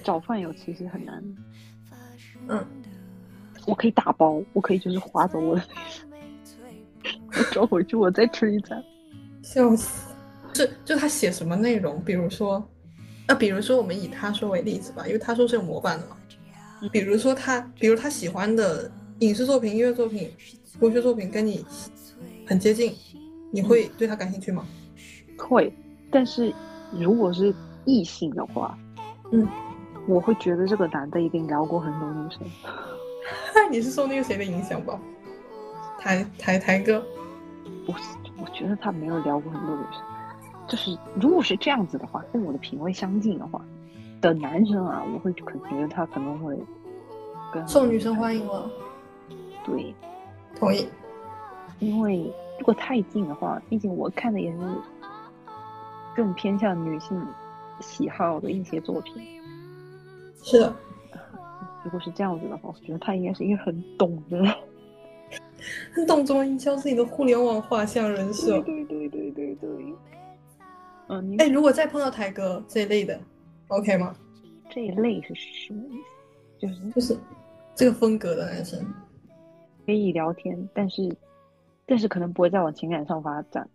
[0.03, 1.23] 找饭友其实很难。
[2.47, 2.65] 嗯，
[3.69, 5.61] 我可以打包，我可以就是划走我的，
[7.03, 8.83] 我找回去我再吃一餐。
[9.43, 10.11] 笑死！
[10.53, 12.03] 是就他写什么内容？
[12.03, 12.67] 比如说，
[13.27, 16.17] 啊，比如说我们以他说为例子吧，因为他说是有模板的嘛。
[16.91, 18.89] 比如说他，比如他喜欢的
[19.19, 20.31] 影视作品、音乐作品、
[20.79, 21.63] 文学作品跟你
[22.47, 22.91] 很接近，
[23.51, 24.65] 你会对他感兴趣吗？
[25.37, 25.71] 会，
[26.09, 26.51] 但是
[26.91, 27.53] 如果是
[27.85, 28.77] 异性的话，
[29.31, 29.47] 嗯，
[30.07, 32.41] 我会觉得这个男的一定聊过很多女生。
[33.69, 34.99] 你是受那个谁的影响吧？
[35.99, 37.03] 台台台哥，
[37.87, 37.93] 我
[38.41, 40.01] 我觉得他没有聊过很多女生，
[40.67, 43.61] 就是如果是这样子的话，跟我的品味相近的话
[44.21, 46.57] 的男生啊，我会可觉得他可能会
[47.53, 48.69] 跟受女生欢迎了，
[49.65, 49.93] 对，
[50.57, 50.87] 同意。
[51.79, 54.57] 因为如果太近的话，毕竟我看的也是
[56.15, 57.21] 更偏向女性
[57.79, 59.21] 喜好的一些作品。
[60.43, 60.73] 是的，
[61.83, 64.43] 如果是这样子的话，我觉得他应该是一个很懂的。
[65.93, 68.59] 很懂中营销自己的互联网画像人设。
[68.61, 69.69] 对对对对对。
[71.07, 73.19] 嗯，你哎，如果再碰到台哥这一类的
[73.67, 74.15] ，OK 吗？
[74.69, 76.59] 这一类是什么意思？
[76.59, 77.17] 就是就是
[77.75, 78.79] 这个风格的男生，
[79.85, 81.15] 可以聊天，但是
[81.85, 83.67] 但是可能不会再往情感上发展，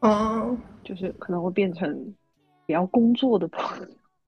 [0.00, 2.14] 哦，就是可能会变成
[2.66, 3.86] 聊工作的朋友。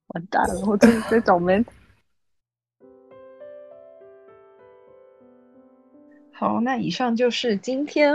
[0.08, 1.64] 完蛋了，我真的在找门。
[6.42, 8.12] 好，那以上就是今天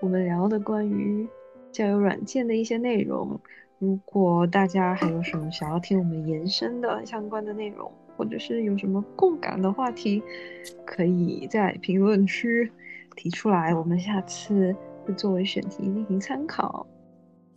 [0.00, 1.24] 我们聊的关于
[1.70, 3.38] 交友软件的一些内容。
[3.78, 10.20] 如果大家还有什么想要听我们延伸的相关的内容，或者是有什么共感的话题，
[10.84, 12.68] 可以在评论区
[13.14, 16.84] 提出来，我们下次会作为选题进行参考。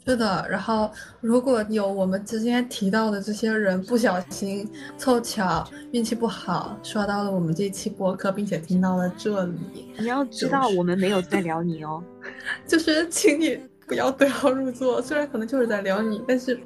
[0.06, 12.04] 是的，然后如果有我们之前提到的这些人不小心凑巧运气不好刷到了我们这期播客，并且听到了这里，你要知道我们没有在聊你哦，
[12.68, 13.60] 就是请你。
[13.88, 16.60] 不要对号入座，虽然可能就是在聊你，但是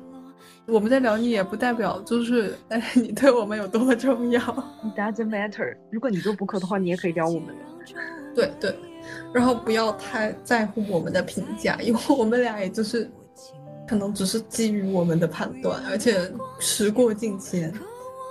[0.65, 4.39] 我们在聊你也不代表就是哎你对我们有多么重要。
[4.95, 5.75] Doesn't matter。
[5.91, 7.53] 如果你做播客的话，你也可以聊我们。
[8.33, 8.73] 对对，
[9.33, 13.11] 然后不要太在乎我们的评价，因为我们俩也就是
[13.89, 17.73] 可能只是基于我们的判断，而且时过境迁，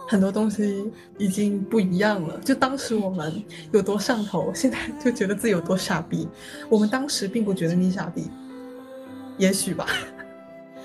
[0.09, 0.89] 很多东西
[1.19, 2.39] 已经不一样了。
[2.45, 3.43] 就当时我们
[3.73, 6.29] 有多上头，现在就觉得自己有多傻逼。
[6.69, 8.31] 我们当时并不觉得你傻逼。
[9.37, 9.87] 也许吧，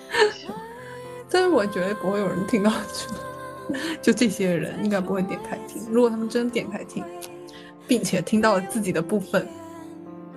[1.30, 2.72] 但是我觉得不会有人听到
[4.02, 5.84] 就就这些人应该不会点开听。
[5.92, 7.04] 如果他们真点开听，
[7.88, 9.48] 并且听到了自己的部分，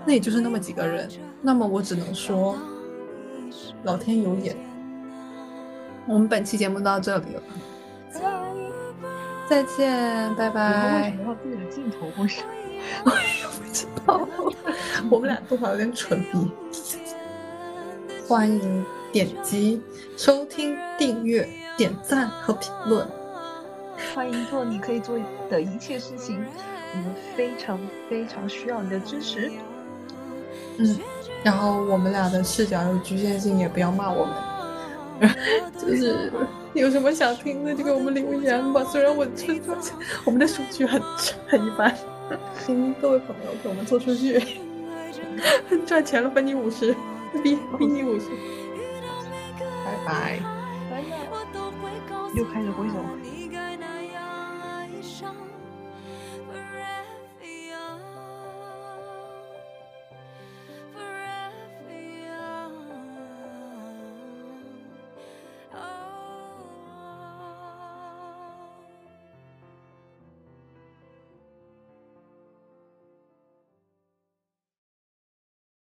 [0.05, 1.09] 那也就是那么几个人。
[1.41, 2.57] 那么我只能说，
[3.84, 4.57] 老天有眼。
[6.07, 7.42] 我们本期节目到这里了，
[9.49, 11.03] 再见，拜拜。
[11.03, 12.07] 为什么要对着镜头？
[13.05, 14.28] 我也不知道。
[15.11, 16.51] 我们俩多少有点蠢逼。
[18.28, 19.82] 欢迎点击
[20.16, 23.07] 收听、订阅、点赞和评论。
[24.14, 25.18] 欢迎做你可以做
[25.49, 26.44] 的一切事情，
[26.92, 27.78] 我们非常
[28.09, 29.51] 非常需要你的支持。
[30.78, 30.99] 嗯，
[31.43, 34.34] 然后我们俩的视角有局限性，也不要骂我们。
[35.80, 36.30] 就是
[36.74, 38.84] 有什么想听的就给我们留言吧。
[38.84, 39.76] 虽然我真的
[40.24, 41.01] 我们的数据很
[41.49, 41.97] 很一般，
[42.66, 44.39] 请各位朋友给我们做数据，
[45.87, 46.95] 赚钱了分你五十。
[47.43, 48.26] 比比你五十，
[49.84, 50.41] 拜拜，
[50.91, 51.03] 拜拜，
[52.34, 52.95] 又开始挥手。